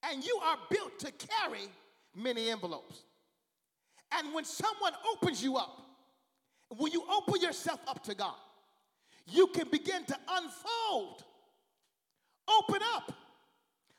and 0.02 0.24
you 0.24 0.38
are 0.44 0.56
built 0.70 0.98
to 1.00 1.12
carry 1.12 1.68
many 2.14 2.50
envelopes. 2.50 3.02
And 4.12 4.32
when 4.32 4.44
someone 4.44 4.92
opens 5.12 5.42
you 5.42 5.56
up, 5.56 5.82
when 6.76 6.92
you 6.92 7.04
open 7.10 7.40
yourself 7.40 7.80
up 7.86 8.02
to 8.04 8.14
God, 8.14 8.34
you 9.26 9.48
can 9.48 9.68
begin 9.70 10.04
to 10.04 10.16
unfold, 10.30 11.24
open 12.48 12.80
up 12.94 13.12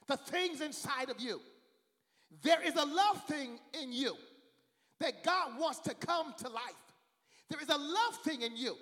the 0.07 0.17
things 0.17 0.61
inside 0.61 1.09
of 1.09 1.19
you. 1.19 1.39
There 2.41 2.61
is 2.65 2.75
a 2.75 2.85
love 2.85 3.23
thing 3.27 3.59
in 3.81 3.91
you 3.91 4.15
that 4.99 5.23
God 5.23 5.59
wants 5.59 5.79
to 5.81 5.93
come 5.93 6.33
to 6.39 6.49
life. 6.49 6.88
There 7.49 7.61
is 7.61 7.69
a 7.69 7.77
love 7.77 8.15
thing 8.23 8.41
in 8.41 8.55
you 8.55 8.75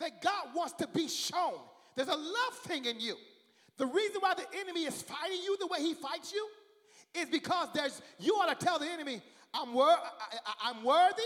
that 0.00 0.22
God 0.22 0.48
wants 0.54 0.74
to 0.74 0.88
be 0.88 1.08
shown. 1.08 1.54
There's 1.94 2.08
a 2.08 2.16
love 2.16 2.54
thing 2.64 2.84
in 2.84 3.00
you. 3.00 3.16
The 3.76 3.86
reason 3.86 4.20
why 4.20 4.34
the 4.34 4.46
enemy 4.58 4.84
is 4.84 5.02
fighting 5.02 5.40
you 5.44 5.56
the 5.58 5.66
way 5.66 5.80
he 5.80 5.94
fights 5.94 6.32
you 6.32 6.48
is 7.14 7.28
because 7.28 7.68
there's 7.74 8.00
you 8.18 8.34
ought 8.34 8.58
to 8.58 8.64
tell 8.64 8.78
the 8.78 8.86
enemy, 8.86 9.22
I'm, 9.54 9.72
wor- 9.72 9.86
I, 9.86 10.70
am 10.70 10.84
worthy, 10.84 11.22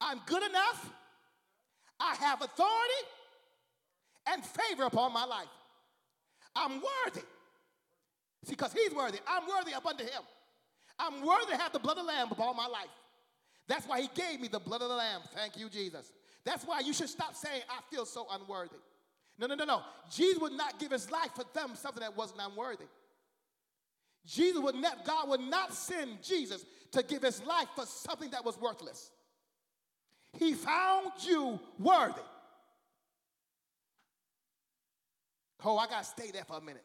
I'm 0.00 0.20
good 0.26 0.42
enough, 0.42 0.90
I 2.00 2.14
have 2.16 2.42
authority 2.42 3.02
and 4.26 4.44
favor 4.44 4.84
upon 4.84 5.12
my 5.12 5.24
life. 5.24 5.46
I'm 6.54 6.72
worthy. 6.72 7.26
See, 8.44 8.50
because 8.50 8.72
he's 8.72 8.92
worthy. 8.92 9.18
I'm 9.26 9.46
worthy 9.48 9.72
up 9.72 9.86
unto 9.86 10.04
him. 10.04 10.22
I'm 10.98 11.24
worthy 11.24 11.52
to 11.52 11.56
have 11.56 11.72
the 11.72 11.78
blood 11.78 11.98
of 11.98 12.04
the 12.04 12.08
Lamb 12.08 12.28
upon 12.30 12.56
my 12.56 12.66
life. 12.66 12.88
That's 13.68 13.86
why 13.86 14.00
he 14.00 14.10
gave 14.14 14.40
me 14.40 14.48
the 14.48 14.58
blood 14.58 14.82
of 14.82 14.88
the 14.88 14.96
Lamb. 14.96 15.20
Thank 15.34 15.56
you, 15.56 15.68
Jesus. 15.68 16.12
That's 16.44 16.64
why 16.64 16.80
you 16.80 16.92
should 16.92 17.08
stop 17.08 17.34
saying, 17.34 17.62
I 17.70 17.80
feel 17.94 18.04
so 18.04 18.26
unworthy. 18.30 18.76
No, 19.38 19.46
no, 19.46 19.54
no, 19.54 19.64
no. 19.64 19.82
Jesus 20.10 20.40
would 20.40 20.52
not 20.52 20.78
give 20.78 20.90
his 20.90 21.10
life 21.10 21.30
for 21.34 21.44
them 21.54 21.72
something 21.74 22.02
that 22.02 22.16
wasn't 22.16 22.40
unworthy. 22.42 22.84
Jesus 24.26 24.60
would 24.60 24.74
not, 24.74 25.04
God 25.04 25.28
would 25.28 25.40
not 25.40 25.74
send 25.74 26.22
Jesus 26.22 26.64
to 26.92 27.02
give 27.02 27.22
his 27.22 27.42
life 27.44 27.68
for 27.74 27.86
something 27.86 28.30
that 28.30 28.44
was 28.44 28.60
worthless. 28.60 29.10
He 30.38 30.54
found 30.54 31.12
you 31.20 31.58
worthy. 31.78 32.20
Oh, 35.64 35.76
I 35.76 35.86
got 35.86 36.00
to 36.00 36.04
stay 36.04 36.30
there 36.30 36.44
for 36.44 36.58
a 36.58 36.60
minute. 36.60 36.84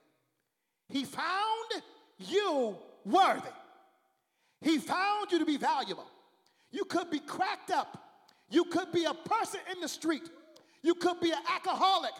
He 0.90 1.04
found 1.04 1.84
you 2.20 2.78
worthy. 3.06 3.42
He 4.62 4.78
found 4.78 5.32
you 5.32 5.40
to 5.40 5.46
be 5.46 5.58
valuable. 5.58 6.06
You 6.72 6.86
could 6.86 7.10
be 7.10 7.20
cracked 7.20 7.72
up. 7.72 8.04
You 8.50 8.66
could 8.66 8.92
be 8.92 9.06
a 9.06 9.14
person 9.14 9.60
in 9.72 9.82
the 9.82 9.88
street. 9.88 10.30
You 10.82 10.96
could 10.96 11.20
be 11.20 11.32
an 11.32 11.40
alcoholic. 11.52 12.14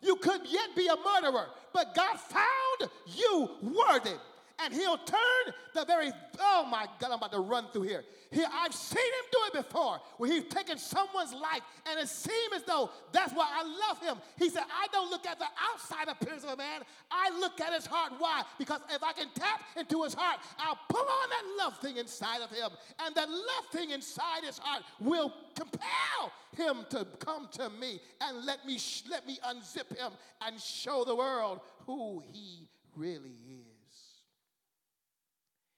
You 0.00 0.16
could 0.16 0.40
yet 0.48 0.70
be 0.76 0.88
a 0.88 0.96
murderer. 0.96 1.46
But 1.72 1.94
God 1.94 2.18
found 2.18 2.90
you 3.06 3.50
worthy 3.62 4.16
and 4.62 4.72
he'll 4.72 4.98
turn 4.98 5.54
the 5.74 5.84
very, 5.84 6.10
oh 6.38 6.66
my 6.70 6.86
God, 7.00 7.10
I'm 7.10 7.18
about 7.18 7.32
to 7.32 7.40
run 7.40 7.66
through 7.72 7.82
here. 7.82 8.04
I've 8.32 8.74
seen 8.74 8.98
him 8.98 9.26
do 9.30 9.38
it 9.48 9.64
before, 9.64 10.00
where 10.16 10.30
he's 10.30 10.44
taken 10.44 10.78
someone's 10.78 11.34
life, 11.34 11.60
and 11.86 12.00
it 12.00 12.08
seems 12.08 12.54
as 12.56 12.62
though 12.62 12.90
that's 13.12 13.32
why 13.34 13.46
I 13.50 13.62
love 13.62 14.00
him. 14.00 14.16
He 14.38 14.48
said, 14.48 14.62
I 14.72 14.86
don't 14.92 15.10
look 15.10 15.26
at 15.26 15.38
the 15.38 15.46
outside 15.72 16.08
appearance 16.08 16.44
of 16.44 16.50
a 16.50 16.56
man, 16.56 16.80
I 17.10 17.30
look 17.38 17.60
at 17.60 17.72
his 17.74 17.84
heart. 17.84 18.12
Why? 18.18 18.42
Because 18.58 18.80
if 18.90 19.02
I 19.02 19.12
can 19.12 19.28
tap 19.34 19.60
into 19.76 20.02
his 20.02 20.14
heart, 20.14 20.40
I'll 20.58 20.78
pull 20.88 21.00
on 21.00 21.30
that 21.30 21.64
love 21.64 21.78
thing 21.80 21.98
inside 21.98 22.40
of 22.40 22.50
him, 22.50 22.70
and 23.04 23.14
that 23.14 23.28
love 23.28 23.66
thing 23.70 23.90
inside 23.90 24.44
his 24.44 24.58
heart 24.58 24.82
will 25.00 25.32
compel 25.54 26.32
him 26.56 26.86
to 26.90 27.06
come 27.18 27.48
to 27.52 27.70
me 27.70 28.00
and 28.20 28.44
let 28.44 28.66
me, 28.66 28.78
let 29.10 29.26
me 29.26 29.38
unzip 29.46 29.96
him 29.96 30.12
and 30.42 30.60
show 30.60 31.04
the 31.04 31.14
world 31.14 31.60
who 31.86 32.22
he 32.32 32.68
really 32.96 33.36
is. 33.48 33.71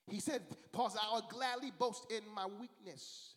He 0.08 0.20
said, 0.20 0.42
Paul 0.72 0.90
said, 0.90 1.00
I 1.02 1.14
will 1.14 1.26
gladly 1.30 1.72
boast 1.78 2.10
in 2.10 2.22
my 2.34 2.46
weakness 2.60 3.34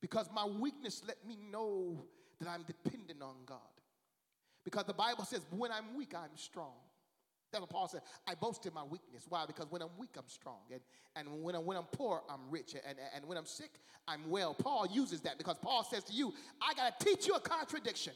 because 0.00 0.28
my 0.34 0.44
weakness 0.44 1.02
let 1.06 1.24
me 1.26 1.38
know 1.50 2.04
that 2.40 2.48
I'm 2.48 2.64
dependent 2.64 3.22
on 3.22 3.36
God. 3.46 3.58
Because 4.64 4.84
the 4.84 4.94
Bible 4.94 5.24
says, 5.24 5.40
when 5.50 5.70
I'm 5.70 5.96
weak, 5.96 6.12
I'm 6.16 6.36
strong. 6.36 6.74
That's 7.52 7.60
what 7.60 7.70
Paul 7.70 7.88
said. 7.88 8.00
I 8.26 8.34
boast 8.34 8.64
in 8.64 8.72
my 8.72 8.82
weakness. 8.82 9.26
Why? 9.28 9.44
Because 9.46 9.66
when 9.70 9.82
I'm 9.82 9.90
weak, 9.98 10.10
I'm 10.16 10.28
strong. 10.28 10.60
And, 10.72 10.80
and 11.14 11.42
when, 11.42 11.54
I'm, 11.54 11.64
when 11.66 11.76
I'm 11.76 11.84
poor, 11.92 12.22
I'm 12.30 12.50
rich. 12.50 12.74
And, 12.74 12.96
and 13.14 13.26
when 13.26 13.36
I'm 13.36 13.46
sick, 13.46 13.70
I'm 14.08 14.28
well. 14.30 14.54
Paul 14.54 14.86
uses 14.90 15.20
that 15.22 15.36
because 15.38 15.58
Paul 15.58 15.84
says 15.84 16.04
to 16.04 16.12
you, 16.12 16.32
I 16.60 16.74
got 16.74 16.98
to 16.98 17.04
teach 17.04 17.26
you 17.26 17.34
a 17.34 17.40
contradiction. 17.40 18.14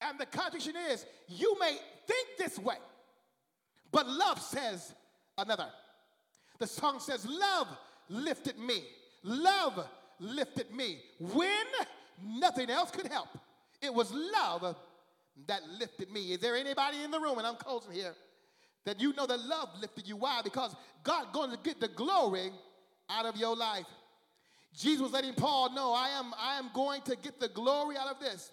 And 0.00 0.18
the 0.18 0.26
contradiction 0.26 0.74
is, 0.90 1.06
you 1.28 1.56
may 1.60 1.78
think 2.06 2.28
this 2.36 2.58
way, 2.58 2.76
but 3.92 4.08
love 4.08 4.40
says 4.40 4.92
another. 5.38 5.68
The 6.58 6.66
song 6.66 7.00
says, 7.00 7.26
Love 7.26 7.68
lifted 8.08 8.58
me. 8.58 8.84
Love 9.22 9.86
lifted 10.20 10.72
me 10.72 10.98
when 11.18 11.64
nothing 12.22 12.70
else 12.70 12.90
could 12.90 13.06
help. 13.06 13.28
It 13.80 13.92
was 13.92 14.12
love 14.12 14.76
that 15.46 15.60
lifted 15.78 16.10
me. 16.10 16.32
Is 16.32 16.38
there 16.38 16.56
anybody 16.56 17.02
in 17.02 17.10
the 17.10 17.20
room, 17.20 17.38
and 17.38 17.46
I'm 17.46 17.56
closing 17.56 17.92
here, 17.92 18.14
that 18.84 19.00
you 19.00 19.12
know 19.14 19.26
that 19.26 19.40
love 19.40 19.68
lifted 19.80 20.06
you? 20.06 20.16
Why? 20.16 20.40
Because 20.42 20.74
God 21.02 21.32
going 21.32 21.50
to 21.50 21.58
get 21.62 21.80
the 21.80 21.88
glory 21.88 22.50
out 23.10 23.26
of 23.26 23.36
your 23.36 23.56
life. 23.56 23.86
Jesus 24.76 25.02
was 25.02 25.12
letting 25.12 25.34
Paul 25.34 25.72
know, 25.74 25.92
I 25.92 26.08
am, 26.10 26.34
I 26.38 26.58
am 26.58 26.70
going 26.74 27.02
to 27.02 27.16
get 27.16 27.38
the 27.40 27.48
glory 27.48 27.96
out 27.96 28.08
of 28.08 28.20
this. 28.20 28.50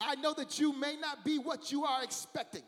I 0.00 0.14
know 0.16 0.32
that 0.34 0.58
you 0.58 0.72
may 0.72 0.96
not 0.96 1.24
be 1.24 1.38
what 1.38 1.72
you 1.72 1.84
are 1.84 2.02
expecting, 2.02 2.62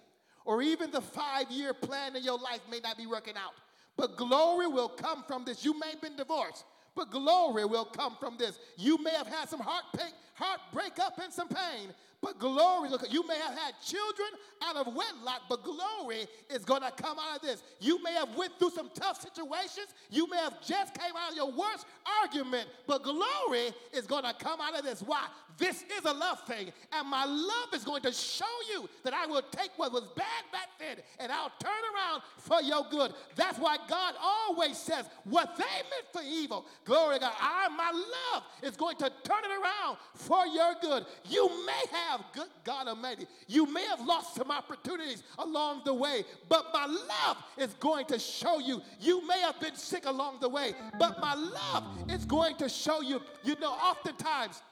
or 0.45 0.63
even 0.63 0.91
the 0.91 1.01
five 1.01 1.51
year 1.51 1.73
plan 1.73 2.17
in 2.17 2.25
your 2.25 2.39
life 2.39 2.61
may 2.71 2.81
not 2.81 2.97
be 2.97 3.07
working 3.07 3.37
out. 3.37 3.55
But 4.01 4.17
glory 4.17 4.67
will 4.67 4.89
come 4.89 5.23
from 5.25 5.45
this. 5.45 5.63
You 5.63 5.79
may 5.79 5.91
have 5.91 6.01
been 6.01 6.17
divorced, 6.17 6.65
but 6.97 7.11
glory 7.11 7.67
will 7.67 7.85
come 7.85 8.17
from 8.19 8.39
this. 8.39 8.59
You 8.79 8.97
may 8.97 9.11
have 9.11 9.27
had 9.27 9.51
some 9.51 9.61
heartbreak, 9.61 10.15
heartbreak 10.37 10.99
up 10.99 11.19
and 11.23 11.31
some 11.31 11.49
pain, 11.49 11.93
but 12.23 12.39
glory, 12.39 12.89
you 13.11 13.27
may 13.27 13.37
have 13.37 13.53
had 13.59 13.75
children 13.85 14.29
out 14.65 14.77
of 14.77 14.87
wedlock, 14.87 15.43
but 15.51 15.63
glory 15.63 16.25
is 16.49 16.65
going 16.65 16.81
to 16.81 16.91
come 16.93 17.19
out 17.19 17.37
of 17.37 17.43
this. 17.43 17.63
You 17.79 18.03
may 18.03 18.15
have 18.15 18.35
went 18.37 18.59
through 18.59 18.71
some 18.71 18.89
tough 18.95 19.21
situations. 19.21 19.89
You 20.09 20.27
may 20.31 20.39
have 20.39 20.63
just 20.63 20.95
came 20.95 21.13
out 21.15 21.33
of 21.33 21.37
your 21.37 21.53
worst 21.53 21.85
argument, 22.23 22.71
but 22.87 23.03
glory 23.03 23.73
is 23.93 24.07
going 24.07 24.25
to 24.25 24.33
come 24.33 24.63
out 24.63 24.79
of 24.79 24.83
this. 24.83 25.03
Why? 25.03 25.27
This 25.61 25.85
is 25.97 26.05
a 26.05 26.13
love 26.13 26.41
thing, 26.47 26.73
and 26.93 27.07
my 27.07 27.25
love 27.25 27.75
is 27.75 27.85
going 27.85 28.03
to 28.03 28.13
show 28.13 28.45
you 28.73 28.89
that 29.05 29.15
I 29.15 29.27
will 29.27 29.43
take 29.53 29.71
what 29.77 29.93
was 29.93 30.09
bad 30.17 30.45
back 30.51 30.69
then 30.79 30.97
and 31.19 31.31
I'll 31.31 31.53
turn 31.61 31.71
around 31.95 32.23
for 32.39 32.63
your 32.63 32.85
good. 32.91 33.13
That's 33.37 33.59
why 33.59 33.77
God 33.89 34.15
always 34.21 34.77
says, 34.77 35.05
what 35.25 35.57
they 35.57 35.65
meant 35.65 36.07
for 36.13 36.23
evil, 36.23 36.65
glory 36.85 37.17
to 37.17 37.21
God, 37.21 37.33
I, 37.39 37.69
my 37.69 37.91
love 37.91 38.45
is 38.63 38.77
going 38.77 38.97
to 38.97 39.13
turn 39.25 39.45
it 39.45 39.51
around 39.51 39.99
for 40.15 40.47
your 40.47 40.75
good. 40.81 41.07
You 41.29 41.49
may 41.67 41.85
have 41.93 42.25
good 42.33 42.49
God 42.65 42.89
Almighty. 42.89 43.27
You 43.47 43.67
may 43.67 43.85
have 43.85 44.01
lost 44.01 44.35
some 44.35 44.51
opportunities 44.51 45.23
along 45.39 45.83
the 45.85 45.95
way, 45.95 46.25
but 46.49 46.67
my 46.73 46.87
love 46.87 47.37
is 47.59 47.75
going 47.75 48.07
to 48.07 48.19
show 48.19 48.59
you. 48.59 48.81
You 48.99 49.27
may 49.27 49.41
have 49.41 49.61
been 49.61 49.77
sick 49.77 50.07
along 50.07 50.39
the 50.41 50.49
way, 50.49 50.73
but 50.99 51.21
my 51.21 51.35
love 51.35 51.85
is 52.09 52.25
going 52.25 52.57
to 52.57 52.69
show 52.69 53.03
you. 53.03 53.21
You 53.45 53.57
know, 53.61 53.73
oftentimes, 53.73 54.63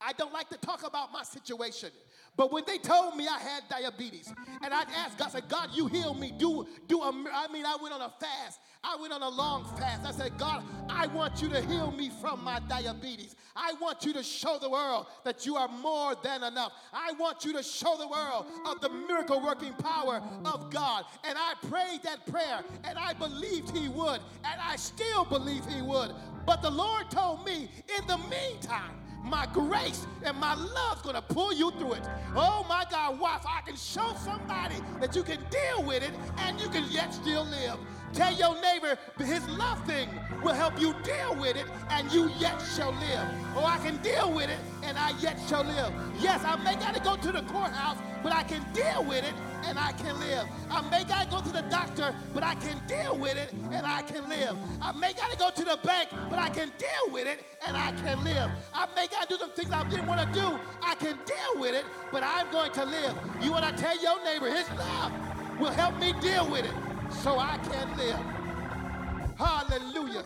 I 0.00 0.12
don't 0.12 0.32
like 0.32 0.48
to 0.50 0.58
talk 0.58 0.86
about 0.86 1.12
my 1.12 1.22
situation. 1.22 1.90
But 2.36 2.52
when 2.52 2.64
they 2.66 2.76
told 2.76 3.16
me 3.16 3.26
I 3.26 3.38
had 3.38 3.62
diabetes, 3.68 4.30
and 4.62 4.74
I 4.74 4.82
asked 4.94 5.16
God, 5.16 5.28
I 5.28 5.30
said, 5.30 5.48
God, 5.48 5.70
you 5.72 5.86
heal 5.86 6.12
me. 6.12 6.34
Do, 6.36 6.66
do 6.86 7.00
a, 7.00 7.08
I 7.08 7.48
mean, 7.50 7.64
I 7.64 7.76
went 7.80 7.94
on 7.94 8.02
a 8.02 8.12
fast. 8.20 8.60
I 8.84 8.96
went 9.00 9.14
on 9.14 9.22
a 9.22 9.28
long 9.28 9.64
fast. 9.78 10.04
I 10.04 10.10
said, 10.10 10.36
God, 10.36 10.62
I 10.90 11.06
want 11.06 11.40
you 11.40 11.48
to 11.48 11.62
heal 11.62 11.90
me 11.90 12.10
from 12.20 12.44
my 12.44 12.60
diabetes. 12.68 13.36
I 13.56 13.72
want 13.80 14.04
you 14.04 14.12
to 14.12 14.22
show 14.22 14.58
the 14.60 14.68
world 14.68 15.06
that 15.24 15.46
you 15.46 15.56
are 15.56 15.68
more 15.68 16.14
than 16.22 16.42
enough. 16.42 16.72
I 16.92 17.12
want 17.12 17.46
you 17.46 17.54
to 17.54 17.62
show 17.62 17.96
the 17.96 18.06
world 18.06 18.46
of 18.66 18.82
the 18.82 18.90
miracle 18.90 19.42
working 19.42 19.72
power 19.72 20.22
of 20.44 20.70
God. 20.70 21.04
And 21.24 21.38
I 21.38 21.54
prayed 21.68 22.02
that 22.02 22.26
prayer, 22.26 22.62
and 22.84 22.98
I 22.98 23.14
believed 23.14 23.74
He 23.74 23.88
would, 23.88 24.20
and 24.44 24.60
I 24.60 24.76
still 24.76 25.24
believe 25.24 25.64
He 25.64 25.80
would. 25.80 26.12
But 26.44 26.60
the 26.60 26.70
Lord 26.70 27.10
told 27.10 27.46
me, 27.46 27.70
in 27.98 28.06
the 28.06 28.18
meantime, 28.18 28.92
my 29.26 29.46
grace 29.52 30.06
and 30.22 30.36
my 30.38 30.54
love's 30.54 31.02
gonna 31.02 31.22
pull 31.22 31.52
you 31.52 31.70
through 31.72 31.94
it. 31.94 32.08
Oh 32.34 32.64
my 32.68 32.84
God, 32.90 33.18
wife, 33.18 33.44
I 33.46 33.60
can 33.62 33.76
show 33.76 34.14
somebody 34.18 34.76
that 35.00 35.14
you 35.16 35.22
can 35.22 35.38
deal 35.50 35.82
with 35.84 36.02
it 36.02 36.12
and 36.38 36.60
you 36.60 36.68
can 36.68 36.84
yet 36.90 37.12
still 37.12 37.44
live. 37.44 37.78
Tell 38.12 38.32
your 38.32 38.60
neighbor 38.60 38.96
his 39.18 39.46
love 39.48 39.84
thing 39.86 40.08
will 40.42 40.54
help 40.54 40.80
you 40.80 40.94
deal 41.02 41.34
with 41.34 41.56
it 41.56 41.66
and 41.90 42.10
you 42.12 42.30
yet 42.38 42.62
shall 42.74 42.92
live. 42.92 43.28
Oh, 43.54 43.64
I 43.64 43.78
can 43.78 43.96
deal 43.98 44.32
with 44.32 44.48
it 44.48 44.58
and 44.82 44.96
I 44.96 45.10
yet 45.20 45.38
shall 45.48 45.64
live. 45.64 45.92
Yes, 46.20 46.44
I 46.44 46.56
may 46.62 46.76
gotta 46.76 47.00
go 47.00 47.16
to 47.16 47.32
the 47.32 47.42
courthouse, 47.42 47.98
but 48.22 48.32
I 48.32 48.42
can 48.42 48.64
deal 48.72 49.04
with 49.04 49.24
it 49.24 49.34
and 49.64 49.78
I 49.78 49.92
can 49.92 50.18
live. 50.20 50.46
I 50.70 50.88
may 50.90 51.04
gotta 51.04 51.28
go 51.28 51.40
to 51.40 51.48
the 51.50 51.62
doctor, 51.62 52.14
but 52.32 52.42
I 52.42 52.54
can 52.54 52.80
deal 52.86 53.16
with 53.18 53.36
it 53.36 53.52
and 53.72 53.86
I 53.86 54.02
can 54.02 54.28
live. 54.28 54.56
I 54.80 54.92
may 54.92 55.12
gotta 55.12 55.36
go 55.36 55.50
to 55.50 55.64
the 55.64 55.78
bank, 55.82 56.10
but 56.30 56.38
I 56.38 56.48
can 56.48 56.70
deal 56.78 57.12
with 57.12 57.26
it 57.26 57.44
and 57.66 57.76
I 57.76 57.92
can 57.92 58.22
live. 58.24 58.50
I 58.72 58.86
may 58.94 59.08
gotta 59.08 59.28
do 59.28 59.36
some 59.36 59.50
things 59.50 59.70
I 59.72 59.88
didn't 59.88 60.06
want 60.06 60.20
to 60.20 60.40
do. 60.40 60.58
I 60.82 60.94
can 60.94 61.18
deal 61.26 61.60
with 61.60 61.74
it, 61.74 61.84
but 62.12 62.22
I'm 62.22 62.50
going 62.52 62.72
to 62.72 62.84
live. 62.84 63.14
You 63.42 63.50
wanna 63.50 63.76
tell 63.76 64.00
your 64.00 64.22
neighbor 64.24 64.48
his 64.48 64.70
love 64.70 65.12
will 65.58 65.72
help 65.72 65.98
me 65.98 66.12
deal 66.20 66.48
with 66.50 66.64
it 66.64 66.85
so 67.10 67.38
I 67.38 67.58
can 67.58 67.96
live. 67.96 69.36
Hallelujah. 69.38 70.24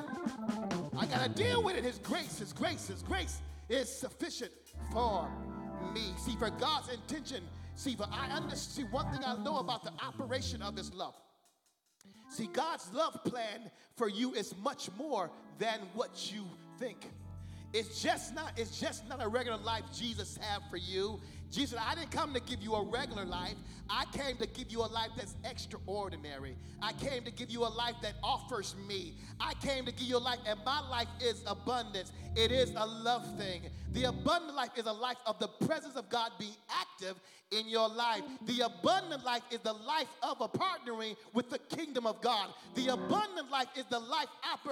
I 0.97 1.07
got 1.07 1.25
to 1.25 1.31
deal 1.31 1.63
with 1.63 1.77
it. 1.77 1.85
His 1.85 1.99
grace, 1.99 2.39
His 2.39 2.53
grace, 2.53 2.89
His 2.89 3.03
grace 3.03 3.41
is 3.69 3.89
sufficient 3.89 4.53
for 4.93 5.29
me. 5.95 6.13
See, 6.19 6.37
for 6.37 6.51
God's 6.51 6.89
intention, 6.91 7.43
see, 7.75 7.97
for 7.97 8.07
I 8.11 8.29
understand, 8.29 8.89
see, 8.89 8.93
one 8.93 9.11
thing 9.13 9.23
I 9.25 9.37
know 9.43 9.59
about 9.59 9.85
the 9.85 9.93
operation 10.05 10.63
of 10.63 10.77
His 10.77 10.93
love. 10.95 11.15
See, 12.29 12.49
God's 12.53 12.93
love 12.93 13.23
plan 13.25 13.71
for 13.97 14.09
you 14.09 14.35
is 14.35 14.55
much 14.63 14.89
more 14.97 15.31
than 15.59 15.81
what 15.95 16.33
you 16.33 16.45
think. 16.79 17.11
It's 17.73 18.03
just 18.03 18.35
not, 18.35 18.53
it's 18.57 18.81
just 18.81 19.09
not 19.09 19.23
a 19.23 19.29
regular 19.29 19.59
life 19.59 19.85
Jesus 19.97 20.39
have 20.41 20.63
for 20.71 20.77
you. 20.77 21.21
Jesus, 21.51 21.79
I 21.81 21.95
didn't 21.95 22.13
come 22.13 22.33
to 22.35 22.41
give 22.41 22.63
you 22.63 22.75
a 22.75 22.85
regular 22.85 23.25
life. 23.25 23.57
I 23.89 24.05
came 24.13 24.37
to 24.37 24.47
give 24.47 24.71
you 24.71 24.81
a 24.81 24.87
life 24.87 25.11
that's 25.17 25.35
extraordinary. 25.45 26.57
I 26.81 26.93
came 26.93 27.25
to 27.25 27.33
give 27.33 27.51
you 27.51 27.65
a 27.65 27.69
life 27.69 27.97
that 28.03 28.15
offers 28.23 28.77
me. 28.87 29.15
I 29.41 29.55
came 29.55 29.85
to 29.87 29.93
give 29.93 30.07
you 30.07 30.17
a 30.17 30.19
life, 30.19 30.39
and 30.47 30.61
my 30.65 30.81
life 30.89 31.09
is 31.21 31.43
abundance. 31.47 32.13
It 32.37 32.53
is 32.53 32.71
a 32.77 32.87
love 32.87 33.27
thing. 33.37 33.63
The 33.93 34.05
abundant 34.05 34.55
life 34.55 34.71
is 34.77 34.87
a 34.87 34.93
life 34.93 35.17
of 35.27 35.41
the 35.41 35.49
presence 35.49 35.97
of 35.97 36.09
God 36.09 36.31
being 36.39 36.55
active 36.71 37.17
in 37.51 37.69
your 37.69 37.89
life. 37.89 38.23
The 38.47 38.61
abundant 38.61 39.25
life 39.25 39.43
is 39.51 39.59
the 39.61 39.73
life 39.73 40.07
of 40.23 40.41
a 40.41 40.49
partnering 40.49 41.17
with 41.35 41.51
the 41.51 41.59
kingdom 41.59 42.07
of 42.07 42.21
God. 42.21 42.51
The 42.75 42.89
abundant 42.89 43.51
life 43.51 43.67
is 43.77 43.85
the 43.91 43.99
life 43.99 44.29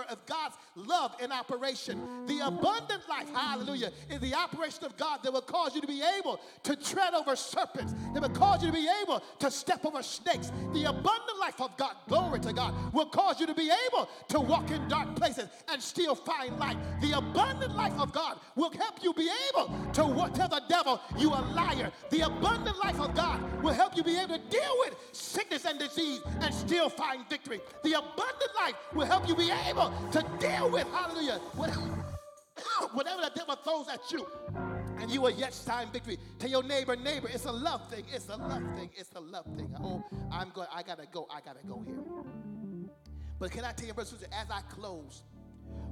of 0.09 0.27
God's 0.27 0.55
love 0.77 1.17
in 1.21 1.33
operation. 1.33 2.27
The 2.27 2.47
abundant 2.47 3.03
life, 3.09 3.29
hallelujah, 3.35 3.91
is 4.09 4.21
the 4.21 4.35
operation 4.35 4.85
of 4.85 4.97
God 4.97 5.21
that 5.25 5.33
will 5.33 5.41
cause 5.41 5.75
you 5.75 5.81
to 5.81 5.87
be 5.89 6.03
able 6.19 6.41
to 6.63 6.68
tread 6.77 7.15
over 7.15 7.37
serpents. 7.37 7.95
It 8.15 8.21
will 8.21 8.29
cause 8.31 8.63
you 8.63 8.69
to 8.69 8.77
be 8.77 8.89
able 9.03 9.23
to 9.39 9.51
step 9.51 9.85
over 9.85 10.03
snakes. 10.03 10.53
The 10.73 10.85
abundant 10.85 11.39
life 11.41 11.61
of 11.61 11.77
God, 11.77 11.95
glory 12.09 12.41
to 12.41 12.53
God, 12.53 12.75
will 12.93 13.07
cause 13.07 13.41
you 13.41 13.47
to 13.47 13.55
be 13.55 13.71
able 13.89 14.09
to 14.29 14.41
walk 14.41 14.71
in 14.71 14.87
dark 14.89 15.15
places 15.17 15.49
and 15.69 15.83
still 15.83 16.15
find 16.15 16.59
light. 16.59 16.77
The 17.01 17.17
abundant 17.19 17.75
life 17.75 17.99
of 17.99 18.13
God 18.13 18.39
will 18.57 18.71
help 18.71 19.03
you 19.03 19.13
be 19.13 19.31
able 19.51 19.69
to 19.93 20.31
tell 20.35 20.49
the 20.49 20.63
devil 20.69 21.01
you 21.17 21.31
a 21.31 21.43
liar. 21.55 21.91
The 22.11 22.23
abundant 22.23 22.79
life 22.79 23.01
of 23.01 23.15
God 23.15 23.41
will 23.63 23.73
help 23.73 23.97
you 23.97 24.03
be 24.03 24.17
able 24.19 24.39
to 24.39 24.45
deal 24.51 24.75
with 24.81 24.95
sickness 25.13 25.65
and 25.65 25.79
disease 25.79 26.21
and 26.41 26.55
still 26.55 26.89
find 26.89 27.29
victory. 27.29 27.61
The 27.83 27.95
abundant 27.95 28.51
life 28.57 28.75
will 28.95 29.07
help 29.07 29.29
you 29.29 29.35
be 29.35 29.51
able 29.69 29.93
to 30.13 30.25
deal 30.39 30.71
with, 30.71 30.87
hallelujah, 30.89 31.39
whatever 31.55 33.23
the 33.23 33.33
devil 33.35 33.57
throws 33.57 33.89
at 33.89 34.13
you 34.13 34.27
and 35.01 35.11
you 35.11 35.21
will 35.23 35.31
yet 35.31 35.55
find 35.55 35.93
victory. 35.93 36.19
Tell 36.39 36.51
your 36.51 36.63
neighbor, 36.63 36.97
neighbor, 36.97 37.29
it's 37.33 37.45
a 37.45 37.53
love 37.53 37.89
thing. 37.91 38.05
It's 38.13 38.29
a 38.29 38.37
love 38.37 38.63
thing. 38.77 38.91
It's 38.97 39.13
a 39.15 39.21
love 39.21 39.47
thing. 39.57 39.75
Oh, 39.81 40.05
I'm 40.31 40.51
going. 40.51 40.69
I 40.73 40.83
gotta 40.83 41.07
go. 41.11 41.27
I 41.31 41.41
gotta 41.41 41.65
go 41.67 41.83
here. 41.87 41.99
But 43.39 43.53
can 43.53 43.65
I 43.65 43.73
tell 43.73 43.87
you, 43.87 43.95
brothers 43.95 44.25
as 44.33 44.51
I 44.51 44.61
close, 44.69 45.23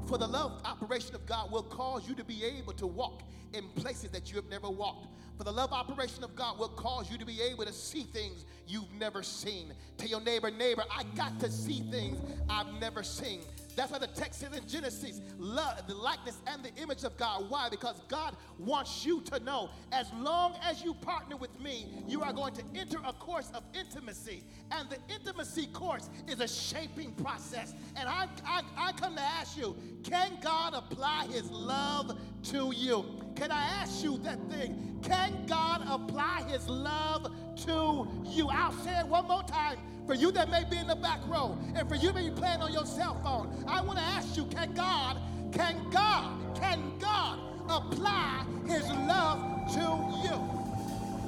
for 0.07 0.19
the 0.19 0.27
love 0.27 0.61
operation 0.65 1.15
of 1.15 1.27
God 1.27 1.51
will 1.51 1.63
cause 1.63 2.09
you 2.09 2.15
to 2.17 2.25
be 2.25 2.45
able 2.45 2.73
to 2.75 2.87
walk 2.87 3.23
in 3.53 3.69
places 3.71 4.11
that 4.11 4.31
you 4.31 4.37
have 4.37 4.49
never 4.49 4.69
walked. 4.69 5.09
For 5.37 5.45
the 5.45 5.53
love 5.53 5.73
operation 5.73 6.25
of 6.25 6.35
God 6.35 6.59
will 6.59 6.69
cause 6.69 7.11
you 7.11 7.19
to 7.19 7.27
be 7.27 7.41
able 7.43 7.65
to 7.65 7.73
see 7.73 8.05
things 8.05 8.47
you've 8.67 8.93
never 8.99 9.23
seen. 9.23 9.73
Tell 9.99 10.09
your 10.09 10.21
neighbor, 10.21 10.51
neighbor, 10.51 10.85
I 10.91 11.05
got 11.15 11.39
to 11.41 11.51
see 11.51 11.81
things 11.91 12.19
I've 12.49 12.73
never 12.81 13.03
seen. 13.03 13.43
That's 13.77 13.93
why 13.93 13.99
the 13.99 14.07
text 14.07 14.41
says 14.41 14.57
in 14.57 14.67
Genesis, 14.67 15.21
love, 15.39 15.87
the 15.87 15.95
likeness 15.95 16.39
and 16.47 16.65
the 16.65 16.75
image 16.81 17.05
of 17.05 17.17
God. 17.19 17.49
Why? 17.51 17.69
Because 17.69 18.01
God 18.09 18.35
wants 18.59 19.05
you 19.05 19.21
to 19.23 19.39
know 19.41 19.71
as 19.93 20.11
long 20.15 20.55
as 20.63 20.83
you 20.83 20.95
partner 20.95 21.37
with 21.37 21.61
me, 21.61 21.87
you 22.09 22.23
are 22.23 22.33
going 22.33 22.55
to 22.55 22.63
enter 22.75 22.99
a 23.07 23.13
course 23.13 23.51
of 23.55 23.63
intimacy. 23.75 24.43
And 24.71 24.89
the 24.89 24.97
intimacy 25.15 25.67
course 25.67 26.09
is 26.27 26.41
a 26.41 26.49
shaping 26.49 27.13
process. 27.13 27.75
And 27.97 28.09
I, 28.09 28.29
I, 28.47 28.63
I 28.79 28.93
come 28.93 29.15
to 29.17 29.23
ask 29.23 29.59
you, 29.59 29.77
can 30.03 30.39
God 30.41 30.73
apply 30.73 31.27
his 31.31 31.51
love 31.51 32.19
to 32.45 32.73
you? 32.75 33.05
Can 33.35 33.53
I 33.53 33.63
ask 33.63 34.03
you 34.03 34.17
that 34.19 34.39
thing? 34.49 34.99
Can 35.03 35.45
God 35.47 35.83
apply 35.87 36.45
his 36.49 36.67
love 36.67 37.31
to 37.67 38.09
you? 38.25 38.49
I'll 38.49 38.73
say 38.73 38.99
it 38.99 39.07
one 39.07 39.27
more 39.27 39.43
time. 39.43 39.77
For 40.07 40.15
you 40.15 40.31
that 40.33 40.51
may 40.51 40.63
be 40.65 40.77
in 40.77 40.87
the 40.87 40.95
back 40.95 41.19
row, 41.27 41.59
and 41.75 41.89
for 41.89 41.97
you 41.97 42.13
may 42.13 42.29
be 42.29 42.35
playing 42.35 42.61
on 42.63 42.73
your 42.73 42.87
cell 42.87 43.15
phone, 43.25 43.53
I 43.67 43.81
want 43.81 43.99
to 43.99 44.05
ask 44.05 44.37
you, 44.37 44.45
can 44.45 44.73
God, 44.73 45.19
can 45.53 45.77
God, 45.91 46.57
can 46.57 46.97
God 46.99 47.41
apply 47.69 48.45
his 48.67 48.89
love 48.89 49.41
to 49.75 49.81
you? 50.25 50.57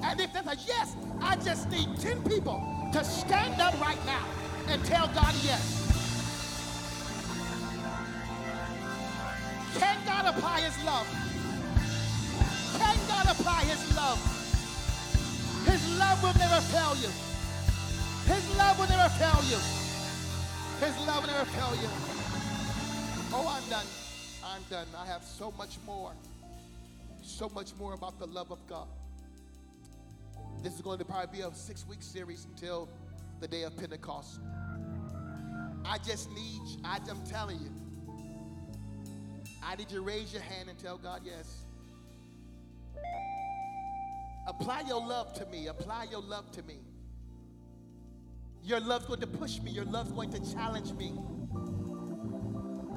And 0.05 0.21
if 0.21 0.33
that's 0.33 0.47
a 0.47 0.57
yes, 0.67 0.95
I 1.21 1.35
just 1.37 1.69
need 1.71 1.99
10 1.99 2.23
people 2.23 2.63
to 2.93 3.03
stand 3.03 3.61
up 3.61 3.79
right 3.81 3.99
now 4.07 4.25
and 4.69 4.85
tell 4.85 5.09
God 5.09 5.35
yes. 5.43 5.75
Can 9.77 9.99
God 10.07 10.37
apply 10.37 10.61
his 10.61 10.85
love? 10.85 11.07
Can 12.79 12.97
God 13.09 13.27
apply 13.27 13.65
his 13.65 13.97
love? 13.97 14.38
His 15.65 15.99
love 15.99 16.23
will 16.23 16.35
never 16.35 16.61
fail 16.61 16.95
you. 16.97 17.11
His 18.33 18.57
love 18.57 18.79
will 18.79 18.89
never 18.89 19.09
fail 19.11 19.41
you. 19.49 19.59
His 20.85 21.07
love 21.07 21.23
will 21.23 21.33
never 21.33 21.45
fail 21.47 21.75
you. 21.83 21.89
Oh, 23.33 23.47
I'm 23.49 23.69
done. 23.69 23.87
I'm 24.45 24.63
done. 24.71 24.87
I 24.97 25.07
have 25.07 25.23
so 25.23 25.53
much 25.59 25.77
more. 25.87 26.13
So 27.23 27.49
much 27.49 27.75
more 27.79 27.95
about 27.95 28.19
the 28.19 28.27
love 28.27 28.51
of 28.51 28.59
God. 28.69 28.89
This 30.63 30.75
is 30.75 30.81
going 30.81 30.99
to 30.99 31.05
probably 31.05 31.39
be 31.39 31.43
a 31.45 31.55
six 31.55 31.87
week 31.87 32.03
series 32.03 32.47
until 32.47 32.89
the 33.41 33.49
day 33.49 33.63
of 33.63 33.77
Pentecost. 33.77 34.41
I 35.85 35.99
just 35.99 36.31
need, 36.33 36.61
I'm 36.85 37.23
telling 37.25 37.59
you, 37.61 37.71
I 39.63 39.77
need 39.77 39.91
you 39.91 39.99
to 39.99 40.05
raise 40.05 40.33
your 40.33 40.43
hand 40.43 40.69
and 40.69 40.79
tell 40.79 40.99
God 40.99 41.23
yes. 41.25 41.63
Apply 44.49 44.81
your 44.89 45.07
love 45.07 45.35
to 45.35 45.45
me. 45.47 45.67
Apply 45.67 46.05
your 46.11 46.23
love 46.23 46.51
to 46.53 46.63
me. 46.63 46.79
Your 48.65 48.81
love's 48.81 49.05
going 49.05 49.21
to 49.21 49.27
push 49.27 49.61
me. 49.61 49.71
Your 49.71 49.85
love's 49.85 50.11
going 50.11 50.31
to 50.31 50.53
challenge 50.53 50.93
me. 50.95 51.13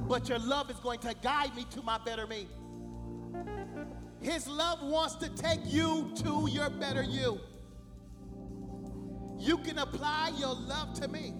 But 0.08 0.30
your 0.30 0.38
love 0.38 0.70
is 0.70 0.78
going 0.78 1.00
to 1.00 1.14
guide 1.22 1.54
me 1.54 1.66
to 1.72 1.82
my 1.82 1.98
better 1.98 2.26
me. 2.26 2.48
His 4.20 4.48
love 4.48 4.82
wants 4.82 5.16
to 5.16 5.28
take 5.28 5.60
you 5.66 6.12
to 6.24 6.48
your 6.50 6.70
better 6.70 7.02
you. 7.02 7.38
You 9.38 9.58
can 9.58 9.78
apply 9.78 10.32
your 10.38 10.54
love 10.54 10.94
to 11.00 11.08
me. 11.08 11.34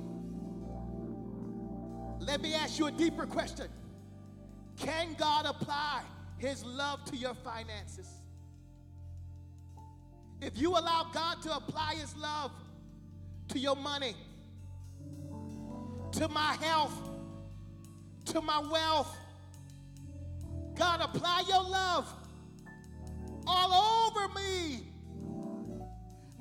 Let 2.21 2.43
me 2.43 2.55
ask 2.55 2.79
you 2.79 2.87
a 2.87 2.93
deeper 2.93 3.25
question. 3.25 3.69
Can 4.77 5.15
God 5.19 5.47
apply 5.47 6.03
his 6.37 6.65
love 6.65 7.03
to 7.07 7.17
your 7.17 7.35
finances? 7.35 8.22
If 10.43 10.59
you 10.59 10.73
allow 10.73 11.07
God 11.15 11.41
to 11.43 11.57
apply 11.57 11.95
his 11.95 12.17
love 12.17 12.51
to 13.49 13.59
your 13.59 13.77
money, 13.77 14.17
to 16.13 16.29
my 16.29 16.55
health, 16.61 16.93
to 18.27 18.41
my 18.41 18.59
wealth. 18.59 19.17
God, 20.75 21.01
apply 21.01 21.45
your 21.49 21.63
love 21.63 22.13
all 23.47 24.11
over 24.11 24.29
me, 24.35 24.81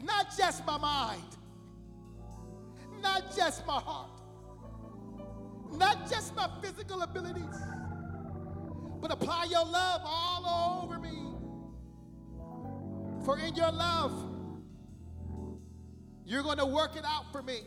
not 0.01 0.35
just 0.37 0.65
my 0.65 0.77
mind, 0.77 1.21
not 3.01 3.35
just 3.35 3.65
my 3.67 3.79
heart, 3.79 4.09
not 5.73 6.09
just 6.09 6.35
my 6.35 6.49
physical 6.61 7.01
abilities, 7.01 7.43
but 8.99 9.11
apply 9.11 9.45
your 9.45 9.65
love 9.65 10.01
all 10.05 10.83
over. 10.83 10.90
For 13.23 13.37
in 13.37 13.55
your 13.55 13.71
love, 13.71 14.11
you're 16.25 16.43
going 16.43 16.57
to 16.57 16.65
work 16.65 16.95
it 16.95 17.03
out 17.05 17.31
for 17.31 17.41
me. 17.41 17.61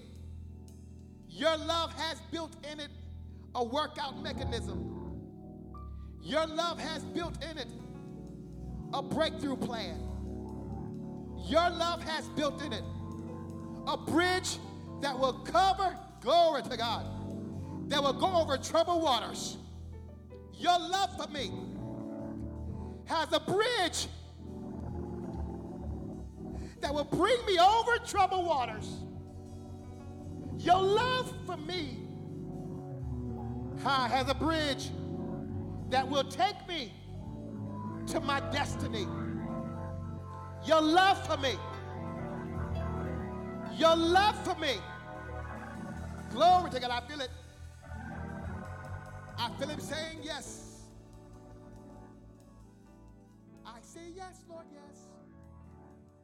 Your 1.28 1.56
love 1.56 1.92
has 1.94 2.20
built 2.30 2.56
in 2.70 2.80
it 2.80 2.90
a 3.54 3.64
workout 3.64 4.22
mechanism. 4.22 4.90
Your 6.22 6.46
love 6.46 6.80
has 6.80 7.04
built 7.04 7.42
in 7.44 7.58
it 7.58 7.68
a 8.92 9.02
breakthrough 9.02 9.56
plan. 9.56 10.00
Your 11.46 11.68
love 11.70 12.02
has 12.02 12.26
built 12.28 12.62
in 12.62 12.72
it 12.72 12.84
a 13.86 13.96
bridge 13.96 14.58
that 15.02 15.18
will 15.18 15.34
cover, 15.44 15.96
glory 16.20 16.62
to 16.62 16.76
God, 16.76 17.04
that 17.90 18.02
will 18.02 18.14
go 18.14 18.34
over 18.34 18.56
troubled 18.56 19.02
waters. 19.02 19.58
Your 20.54 20.78
love 20.78 21.10
for 21.16 21.30
me 21.30 21.52
has 23.06 23.30
a 23.32 23.40
bridge 23.40 24.06
that 26.84 26.92
will 26.92 27.04
bring 27.04 27.38
me 27.46 27.58
over 27.58 27.96
troubled 28.06 28.44
waters. 28.44 28.98
Your 30.58 30.82
love 30.82 31.34
for 31.46 31.56
me 31.56 31.96
has 33.82 34.28
a 34.28 34.34
bridge 34.34 34.90
that 35.88 36.06
will 36.06 36.24
take 36.24 36.68
me 36.68 36.92
to 38.08 38.20
my 38.20 38.38
destiny. 38.50 39.06
Your 40.66 40.82
love 40.82 41.26
for 41.26 41.38
me. 41.38 41.54
Your 43.78 43.96
love 43.96 44.36
for 44.44 44.60
me. 44.60 44.74
Glory 46.32 46.70
to 46.70 46.80
God. 46.80 46.90
I 46.90 47.00
feel 47.08 47.22
it. 47.22 47.30
I 49.38 49.48
feel 49.58 49.68
him 49.68 49.80
saying 49.80 50.18
yes. 50.22 50.82
I 53.64 53.78
say 53.80 54.12
yes, 54.14 54.44
Lord, 54.50 54.66
yes. 54.70 54.83